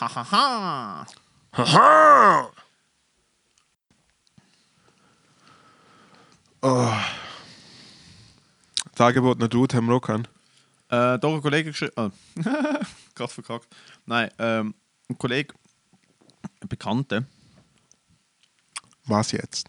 [0.00, 1.06] Ha, ha, ha.
[1.52, 2.50] Haha!
[6.68, 6.92] Oh.
[8.98, 10.28] Nach Dude haben wir auch gehabt.
[10.90, 11.92] Äh, hat ein Kollege geschrieben.
[12.06, 12.10] Oh.
[13.14, 13.66] Gerade verkackt.
[14.06, 14.74] Nein, ähm,
[15.08, 15.54] ein Kollege,
[16.60, 17.24] ein Bekannter,
[19.06, 19.68] Was jetzt?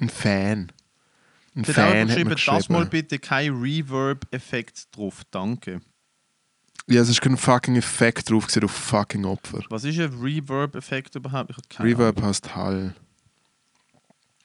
[0.00, 0.72] Ein Fan.
[1.54, 2.90] Ein der Fan hat geschrieben, mir das mal geschrieben.
[2.90, 5.80] bitte kein Reverb-Effekt drauf, danke.
[6.86, 9.60] Ja, es ist kein fucking Effekt drauf gewesen auf fucking Opfer.
[9.68, 11.50] Was ist ein Reverb-Effekt überhaupt?
[11.50, 12.94] Ich keine Reverb heißt Hall.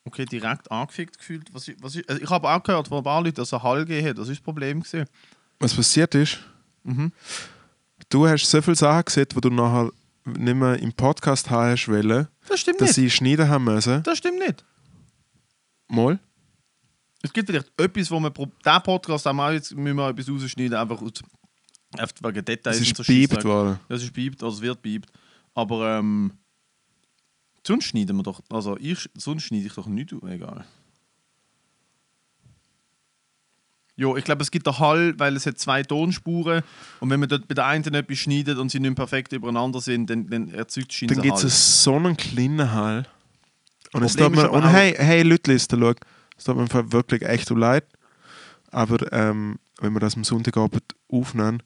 [0.04, 1.54] Okay, direkt angefickt gefühlt.
[1.54, 3.86] Was, was ist, also ich habe auch gehört von ein paar Leuten, dass er Hall
[3.86, 4.18] gegeben hat.
[4.18, 4.82] Das ist das Problem.
[4.82, 5.06] Gewesen.
[5.60, 6.40] Was passiert ist,
[6.84, 7.12] Mhm.
[8.10, 9.92] du hast so viele Sachen gesehen, die du nachher
[10.26, 12.96] nicht mehr im Podcast haben hast wollen, Das stimmt dass nicht.
[12.96, 14.02] sie schneiden haben müssen.
[14.04, 14.66] Das stimmt nicht.
[15.88, 16.20] Mal.
[17.22, 20.28] Es gibt vielleicht etwas, wo pro diesen Podcast haben wir auch jetzt müssen wir etwas
[20.30, 21.12] rausschneiden, einfach aus,
[22.22, 23.44] wegen Details Es ist so Scheissdreck.
[23.44, 23.80] worden.
[23.90, 25.12] Ja, es ist piept, also es wird piept.
[25.54, 26.32] Aber ähm,
[27.66, 30.66] sonst schneiden wir doch, also ich, sonst schneide ich doch nichts, auf, egal.
[33.96, 36.64] Jo, ich glaube, es gibt einen Hall, weil es hat zwei Tonspuren
[37.02, 40.10] und wenn man dort bei der einen etwas schneidet und sie nicht perfekt übereinander sind,
[40.10, 43.06] dann, dann erzeugt es Dann gibt es so einen kleinen Hall.
[43.94, 47.56] Und es tut mir, und hey, hey Leute, es tut mir Fall wirklich echt so
[47.56, 47.86] leid.
[48.72, 51.62] Aber ähm, wenn wir das am Sonntagabend aufnehmen,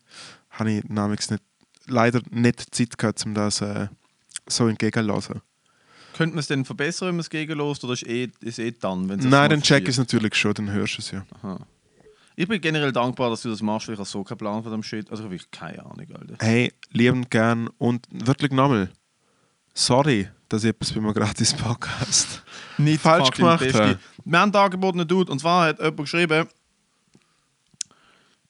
[0.50, 1.44] habe ich namens nicht,
[1.86, 3.88] leider nicht Zeit gehabt, um das äh,
[4.48, 5.42] so entgegenzulassen.
[6.16, 9.10] Könnte man es denn verbessern, wenn man es gegenlässt oder ist eh, ist eh dann?
[9.10, 11.26] Wenn Nein, dann check ich es natürlich schon, dann hörst du es ja.
[11.42, 11.60] Aha.
[12.38, 14.72] Ich bin generell dankbar, dass du das machst, weil ich habe so keinen Plan von
[14.72, 15.10] dem Shit.
[15.12, 16.36] Also ich habe wirklich keine Ahnung, Alter.
[16.40, 18.90] Hey, liebend gern und wirklich nochmal,
[19.74, 22.44] sorry, dass ich etwas bei mir gratis Podcast.
[22.78, 24.00] Nicht falsch gemacht habe.
[24.24, 26.48] Wir haben da angeboten, Dude, und zwar hat jemand geschrieben,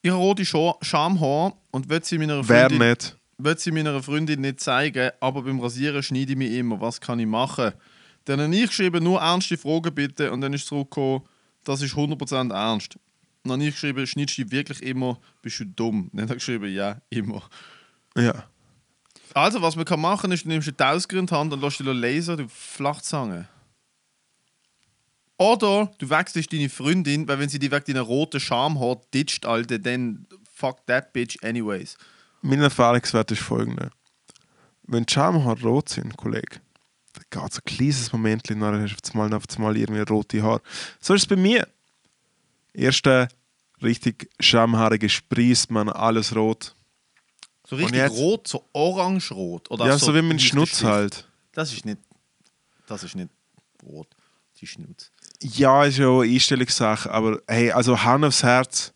[0.04, 3.18] ich habe rote Scha- Schamhaar und will sie meiner Wer Freundin, nicht?
[3.38, 6.80] Will sie meiner Freundin nicht zeigen, aber beim Rasieren schneide ich mich immer.
[6.80, 7.74] Was kann ich machen?
[8.26, 11.24] Dann habe ich geschrieben, nur ernste Fragen bitte und dann ist zurückgekommen,
[11.64, 12.98] das ist 100% ernst.
[13.44, 16.10] Dann habe ich geschrieben, schneidest du dich wirklich immer, bist du dumm?
[16.14, 17.44] Dann hat er geschrieben, ja, immer.
[18.18, 18.46] Ja.
[19.34, 21.80] Also, was man kann machen ist, du nimmst eine Tausger in die Hand und lässt
[21.80, 23.48] dich laser, du Flachzange.
[25.38, 29.46] Oder du wechselst deine Freundin, weil wenn sie die wegen deiner roten Scham hat, ditcht,
[29.46, 31.98] Alter, dann fuck that bitch anyways.
[32.46, 33.90] Mein Erfahrungswert ist folgender.
[34.84, 36.62] Wenn die Schamhaare rot sind, Kollege,
[37.14, 40.02] dann geht so ein kleines Moment und dann hast du auf einmal, auf einmal irgendwie
[40.02, 40.62] rote Haare.
[41.00, 41.68] So ist es bei mir.
[42.72, 43.30] Erste
[43.82, 46.76] richtig schamhaarige Sprießt man alles rot.
[47.68, 48.16] So richtig jetzt?
[48.16, 49.72] rot, so orange-rot.
[49.72, 50.38] Oder ja, so, wie mein.
[50.38, 51.28] Schnutz halt.
[51.52, 51.98] Das ist nicht,
[52.86, 53.30] das ist nicht
[53.84, 54.08] rot,
[54.62, 55.12] die Schnutz.
[55.42, 58.94] Ja, ist ja auch eine Einstellungssache, aber hey, also Hand aufs Herz,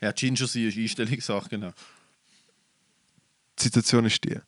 [0.00, 1.72] Ja, Ginger ist Einstellungssache, genau.
[3.62, 4.38] Situation ist die.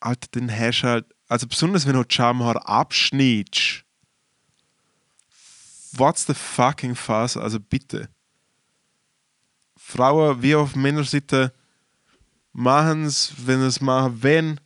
[0.00, 3.84] Alter, den hast du halt, also besonders wenn du die Schamhaare abschneidest.
[5.92, 7.36] What's the fucking fuss?
[7.36, 8.08] Also bitte.
[9.76, 11.52] Frauen wie auf Männerseite
[12.52, 14.60] machen es, wenn es machen, wenn.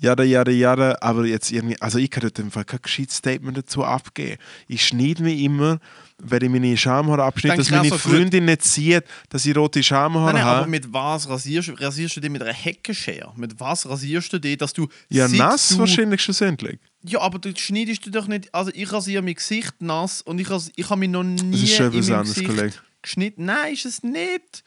[0.00, 0.96] Jada, jada, jada.
[1.00, 4.38] Aber jetzt irgendwie, also ich kann dort im Fall kein gescheites Statement dazu abgeben.
[4.68, 5.80] Ich schneide mich immer,
[6.18, 7.98] wenn ich meine Schamhaare abschneide, dass meine so?
[7.98, 10.70] Freundin nicht sieht, dass ich rote Schamhaare Nein, nein, aber habe.
[10.70, 11.72] mit was rasierst du?
[11.74, 13.32] Rasierst du dich mit einer Heckenschere?
[13.36, 14.88] Mit was rasierst du dich, dass du.
[15.08, 16.78] Ja, nass du, wahrscheinlich schlussendlich.
[17.02, 18.52] Ja, aber du schneidest du doch nicht.
[18.54, 21.76] Also, ich rasiere mein Gesicht nass und ich, ich habe mich noch nie Das ist
[21.76, 22.74] schon in meinem anderes, Gesicht Kollege.
[23.02, 23.44] geschnitten.
[23.44, 24.64] Nein, ist es nicht.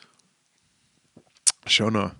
[1.68, 2.12] Schon noch.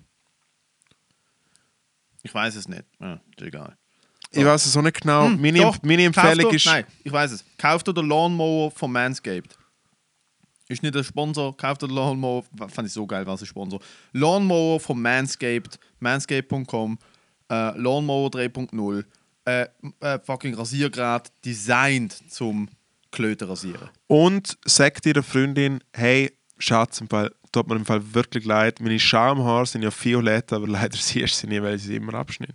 [2.22, 2.84] Ich weiß es nicht.
[3.00, 3.76] Ja, ist egal.
[4.30, 5.26] Ich weiß es auch nicht genau.
[5.26, 5.76] Hm, meine, doch.
[5.82, 6.66] meine Empfehlung Kauft ist.
[6.66, 7.44] Nein, ich weiß es.
[7.58, 9.58] Kauft ihr den Lawnmower von Manscaped.
[10.68, 11.54] Ist nicht ein Sponsor.
[11.56, 12.44] Kauft ihr den Lawnmower.
[12.68, 13.80] Fand ich so geil, was ein Sponsor.
[14.12, 15.78] Lawnmower von Manscaped.
[16.00, 16.98] Manscaped.com.
[17.50, 19.04] Äh, Lawnmower 3.0.
[19.44, 19.66] Äh,
[20.00, 22.68] äh, fucking Rasiergerät designed zum
[23.10, 23.90] Klöten rasieren.
[24.06, 26.32] Und sagt ihrer Freundin, hey,
[26.62, 28.80] Schatz, im Fall, tut mir im Fall wirklich leid.
[28.80, 32.14] Meine Schamhaare sind ja violett, aber leider siehst du sie nicht, weil ich sie immer
[32.14, 32.54] abschneide.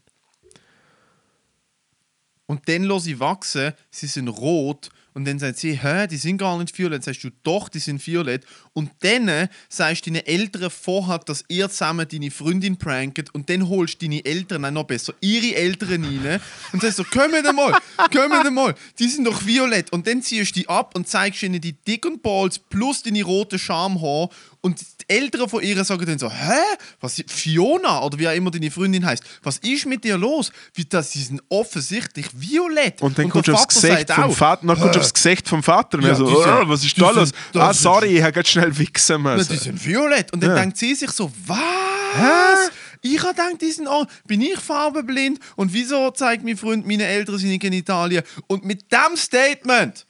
[2.46, 4.90] Und dann lasse ich wachsen, sie sind rot.
[5.18, 6.98] Und dann sagt sie, hä, die sind gar nicht violett.
[6.98, 8.46] Dann sagst du, doch, die sind violett.
[8.74, 13.34] Und dann sagst du deinen Eltern vorher, dass ihr zusammen deine Freundin prankt.
[13.34, 16.40] Und dann holst du deine Eltern, nein, noch besser, ihre Eltern rein.
[16.72, 17.74] Und sagst so, komm mal,
[18.14, 19.92] komm mal, die sind doch violett.
[19.92, 23.24] Und dann ziehst du die ab und zeigst ihnen die Dick und Balls plus deine
[23.24, 24.30] roten Schamhaare.
[24.62, 24.80] Und
[25.10, 26.60] die Eltern von ihr sagen dann so, hä?
[27.00, 30.52] Was, Fiona oder wie auch immer deine Freundin heißt, was ist mit dir los?
[30.74, 33.02] Wie das, sind offensichtlich violett.
[33.02, 35.64] Und dann der kommst du aufs Gesicht vom Vater, dann kommst du aufs Gesicht vom
[35.64, 37.32] Vater und Ja, so, sind- oh, was ist da los?
[37.54, 39.54] das Ah, ist- sorry, ich habe ganz schnell wichsen Na, müssen.
[39.54, 40.34] die sind violett.
[40.34, 40.56] Und dann Ja.
[40.62, 42.72] denkt sie sich so, was?
[43.02, 45.40] Ich habe gedacht, die sind auch, bin ich farbenblind?
[45.56, 48.24] Und wieso zeigt mein Freund meine Eltern seine Genitalien?
[48.48, 50.06] Und mit dem Statement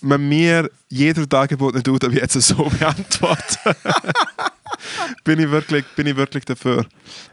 [0.00, 3.74] Wenn mir jeder Angebot nicht tut, aber jetzt so beantworten,
[5.24, 6.86] bin, ich wirklich, bin ich wirklich dafür.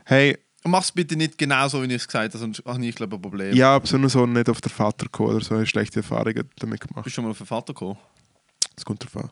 [0.06, 3.16] Hey, mach's bitte nicht genau so, wie ich es gesagt habe, sonst habe ich, glaube
[3.16, 3.56] ich, ein Problem.
[3.56, 6.82] ja, besonders so nicht auf der Vater gekommen oder so, habe ich schlechte Erfahrungen damit
[6.82, 7.04] gemacht.
[7.04, 7.98] Bist du schon mal auf den Vater gekommen?
[8.76, 9.30] Das kommt drauf an.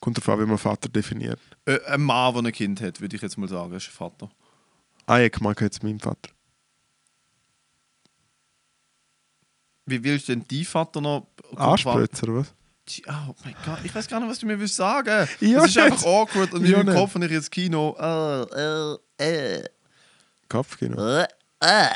[0.00, 1.40] Kommt darauf an, wie man Vater definiert.
[1.64, 4.30] Äh, ein Mann, der ein Kind hat, würde ich jetzt mal sagen, ist ein Vater.
[5.06, 6.30] Ah, ich mag jetzt meinen Vater.
[9.86, 11.28] Wie willst du denn die Vater noch...
[11.54, 12.52] Anspritzer, oder was?
[13.08, 15.28] Oh mein Gott, ich weiß gar nicht, was du mir willst sagen.
[15.40, 16.96] Ja, das ist einfach awkward und in meinem nicht.
[16.96, 17.96] Kopf habe ich jetzt Kino.
[17.98, 18.42] Äh,
[19.22, 19.64] äh, äh,
[20.48, 20.96] Kopfkino.
[21.04, 21.26] äh,
[21.60, 21.88] äh.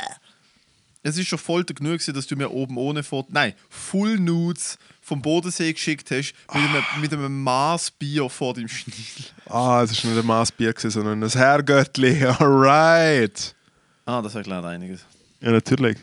[1.02, 4.76] Es ist schon voll genug, gewesen, dass du mir oben ohne Foto, nein, Full Nudes
[5.00, 9.24] vom Bodensee geschickt hast mit einem, mit einem Maß Bier vor dem Schniedel.
[9.46, 12.26] Ah, es war nicht ein Maßbier, gewesen, sondern ein Herrgöttli.
[12.26, 13.54] Alright.
[14.04, 15.00] Ah, das erklärt einiges.
[15.40, 15.96] Ja, natürlich.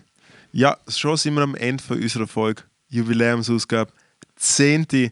[0.51, 2.63] Ja, schon sind wir am Ende von unserer Folge.
[2.89, 3.91] Jubiläumsausgabe.
[4.35, 5.11] Zehnte,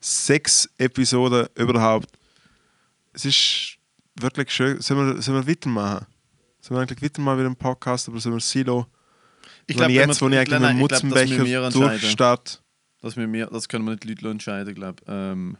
[0.00, 2.08] sechs Episoden überhaupt.
[3.12, 3.78] Es ist
[4.20, 4.80] wirklich schön.
[4.80, 6.06] Sollen wir, sollen wir weitermachen?
[6.60, 8.86] Sollen wir eigentlich weitermachen mit dem Podcast, aber sollen wir Silo?
[9.66, 12.58] Ich glaube, jetzt, wo ich eigentlich mit dem Mutzenbecher durchstarte.
[13.00, 15.56] Das, wir das können wir nicht die Leute entscheiden, glaube ähm,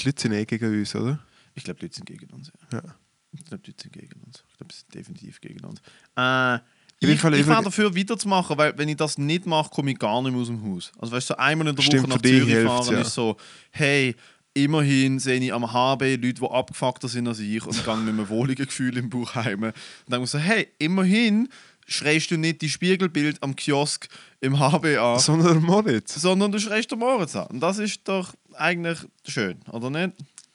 [0.00, 1.18] Die Leute sind eh gegen uns, oder?
[1.54, 1.64] ich.
[1.64, 2.52] glaube, die Leute sind gegen uns.
[2.72, 2.78] Ja.
[2.78, 2.94] Ja.
[3.32, 4.44] Ich glaube, die Leute sind gegen uns.
[4.50, 5.80] Ich glaube, sie sind definitiv gegen uns.
[6.16, 6.58] Äh,
[7.00, 10.20] Ich, Fall ich wäre dafür weiterzumachen, weil wenn ich das nicht mache, komme ich gar
[10.22, 10.90] nicht mehr aus dem Haus.
[10.98, 13.00] Also weißt du, so einmal in der Stimmt, Woche nach Zürich fahren ja.
[13.02, 13.36] ist so,
[13.70, 14.16] hey,
[14.54, 18.28] immerhin sehe ich am HB Leute, die abgefuckter sind als ich und gehe mit einem
[18.28, 19.62] wohligen Gefühl im Bauch heim.
[19.62, 19.74] Und
[20.08, 21.48] dann muss ich so, hey, immerhin
[21.86, 24.08] schreist du nicht die Spiegelbild am Kiosk
[24.40, 26.20] im HB an, Sondern der Moritz.
[26.20, 27.46] sondern du schreist den Moritz an.
[27.46, 30.12] Und das ist doch eigentlich schön, oder nicht?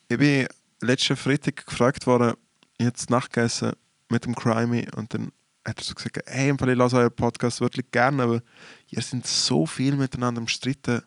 [0.10, 0.48] Ich bin
[0.82, 2.36] letzten Freitag gefragt worden,
[2.80, 3.74] jetzt nachgegessen
[4.10, 5.32] mit dem Crimey und dann
[5.66, 8.42] hat er so gesagt, hey, im Fall, ich lasse euren Podcast wirklich gerne, aber
[8.90, 11.04] ihr sind so viel miteinander im Stritten,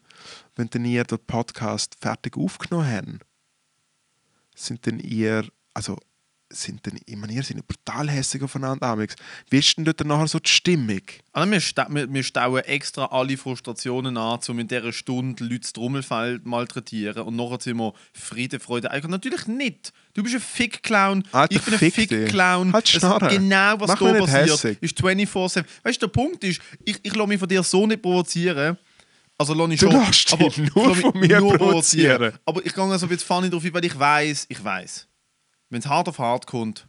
[0.55, 3.27] wenn denn ihr den Podcast fertig aufgenommen habt.
[4.55, 5.99] Sind denn ihr, also
[6.49, 9.17] sind denn, ich meine, ihr seid brutal hässlich aufeinander amigs.
[9.51, 11.03] Wie ist denn dort dann nachher so die Stimmung?
[11.33, 15.61] Also wir, sta wir, wir stauen extra alle Frustrationen an, um in dieser Stunde Leute
[15.61, 18.91] das Trommelfell malträtieren und nachher sind wir Friede, Freude.
[18.91, 19.93] Eigentlich natürlich nicht.
[20.17, 22.09] Du bist ein Fick-Clown, ich bin ein fick dich.
[22.09, 22.73] Fick-Clown.
[22.73, 23.29] Halt.
[23.29, 24.79] Genau, was Mach da passiert, hässig.
[24.81, 25.63] ist 24-7.
[25.83, 28.79] Weißt du, der Punkt ist, ich, ich lasse mich von dir so nicht provozieren.
[29.37, 31.59] Also lass ich Du schon, lässt dich aber nur ich lass mich von mir nur
[31.59, 32.33] provozieren.
[32.47, 35.07] Aber ich gehe also ein bisschen funny drauf ein, weil ich weiß, ich weiß,
[35.69, 36.89] wenn es hart auf hart kommt,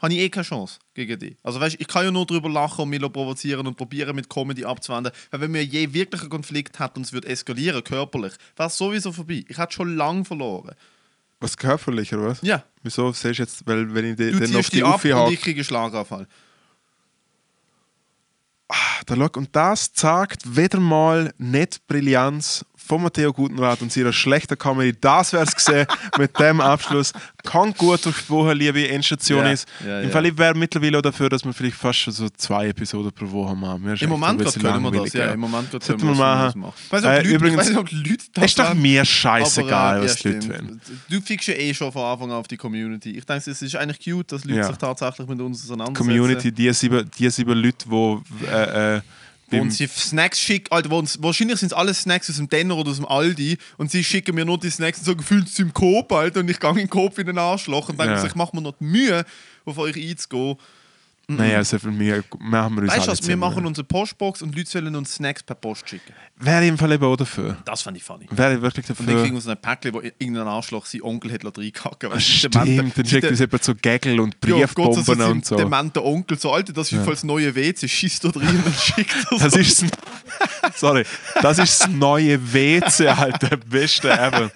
[0.00, 1.36] habe ich eh keine Chance gegen dich.
[1.42, 4.64] Also weißt, ich kann ja nur darüber lachen und mich provozieren und probieren mit Comedy
[4.64, 5.12] abzuwenden.
[5.32, 8.76] Weil wenn wir je wirklich einen Konflikt hat und es wird eskalieren, körperlich, wäre es
[8.76, 9.44] sowieso vorbei.
[9.48, 10.76] Ich hätte schon lange verloren.
[11.40, 12.42] Was körperlich, oder was?
[12.42, 15.12] Ja, Wieso siehst du jetzt, weil wenn ich den, du den auf die ab Uffi
[15.12, 16.26] und hake, ich kriege Schlaganfall.
[19.06, 24.12] Da schau, und das zeigt wieder mal nicht die Brillanz von Matteo Gutenrat und seiner
[24.14, 24.96] schlechten Comedy.
[24.98, 25.86] Das wär's gesehen
[26.18, 27.12] mit dem Abschluss.
[27.44, 29.68] Kann gut durchgesprochen, liebe Endstation Ja, ist.
[29.86, 30.10] ja, Im ja.
[30.10, 33.30] Fall, ich wäre mittlerweile auch dafür, dass wir vielleicht fast schon so zwei Episoden pro
[33.30, 33.52] Woche
[33.92, 35.12] ist Im Moment können wir das.
[35.12, 36.72] Ja, im Moment können wir das machen.
[36.86, 39.04] Ich weiß nicht, ob Äh, übrigens- ich weiß nicht, ob Leute das Ist doch mir
[39.04, 40.80] scheißegal, Aber, äh, was die Leute wollen.
[41.10, 43.10] Du fickst ja eh schon von Anfang an auf die Community.
[43.18, 44.66] Ich denke, es ist eigentlich cute, dass Leute Ja.
[44.66, 46.06] sich tatsächlich mit uns auseinandersetzen.
[46.08, 49.00] Community, die sieben, die sieben Leute, die äh, äh,
[49.50, 52.48] Wo uns die Snacks schicken, Alter, wo uns, wahrscheinlich sind es alle Snacks aus dem
[52.48, 55.58] Denner oder aus dem Aldi und sie schicken mir nur die Snacks und sagen, fühlst
[55.58, 58.14] du im Coop, Alter, und ich gehe in den Coop in den Arschloch und denke,
[58.14, 58.24] Ja.
[58.26, 59.24] ich mache mir noch die Mühe,
[59.64, 60.56] auf euch einzugehen.
[61.30, 63.66] Naja, so viel mehr machen wir uns Weißt du was, wir machen zusammen.
[63.66, 66.14] unsere Postbox und Leute sollen uns Snacks per Post schicken.
[66.36, 67.58] Wäre ich im Fall eben auch dafür.
[67.66, 68.26] Das fand ich funny.
[68.30, 69.22] Wäre ich wirklich Und dann dafür.
[69.24, 72.12] kriegen wir so ein Päckchen, wo irgendein Arschloch sein Onkel hat reingekacken.
[72.12, 75.56] Ah, Stimmt, dann schickt uns jemand so Gagel und Ja, Gott, Briefbomben und so.
[75.56, 77.04] dementer Onkel, so Alter, das ist ja.
[77.04, 79.42] das neue WC, schießt da drin und schickt das.
[79.42, 79.90] Das ist das,
[80.80, 81.04] sorry,
[81.42, 84.50] das ist das neue WC, Alter, beste ever.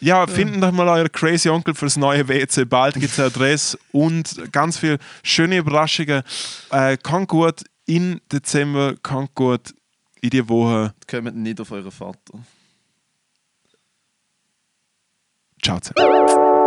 [0.00, 2.64] Ja, finden doch mal euren Crazy Onkel fürs neue WC.
[2.64, 6.22] Bald gibt es eine Adresse und ganz viele schöne Überraschungen.
[6.70, 9.74] Äh, kann gut in Dezember, kann gut
[10.20, 10.94] in die Woche.
[11.08, 12.38] Kommt nicht auf euren Vater.
[15.62, 16.57] Ciao zusammen.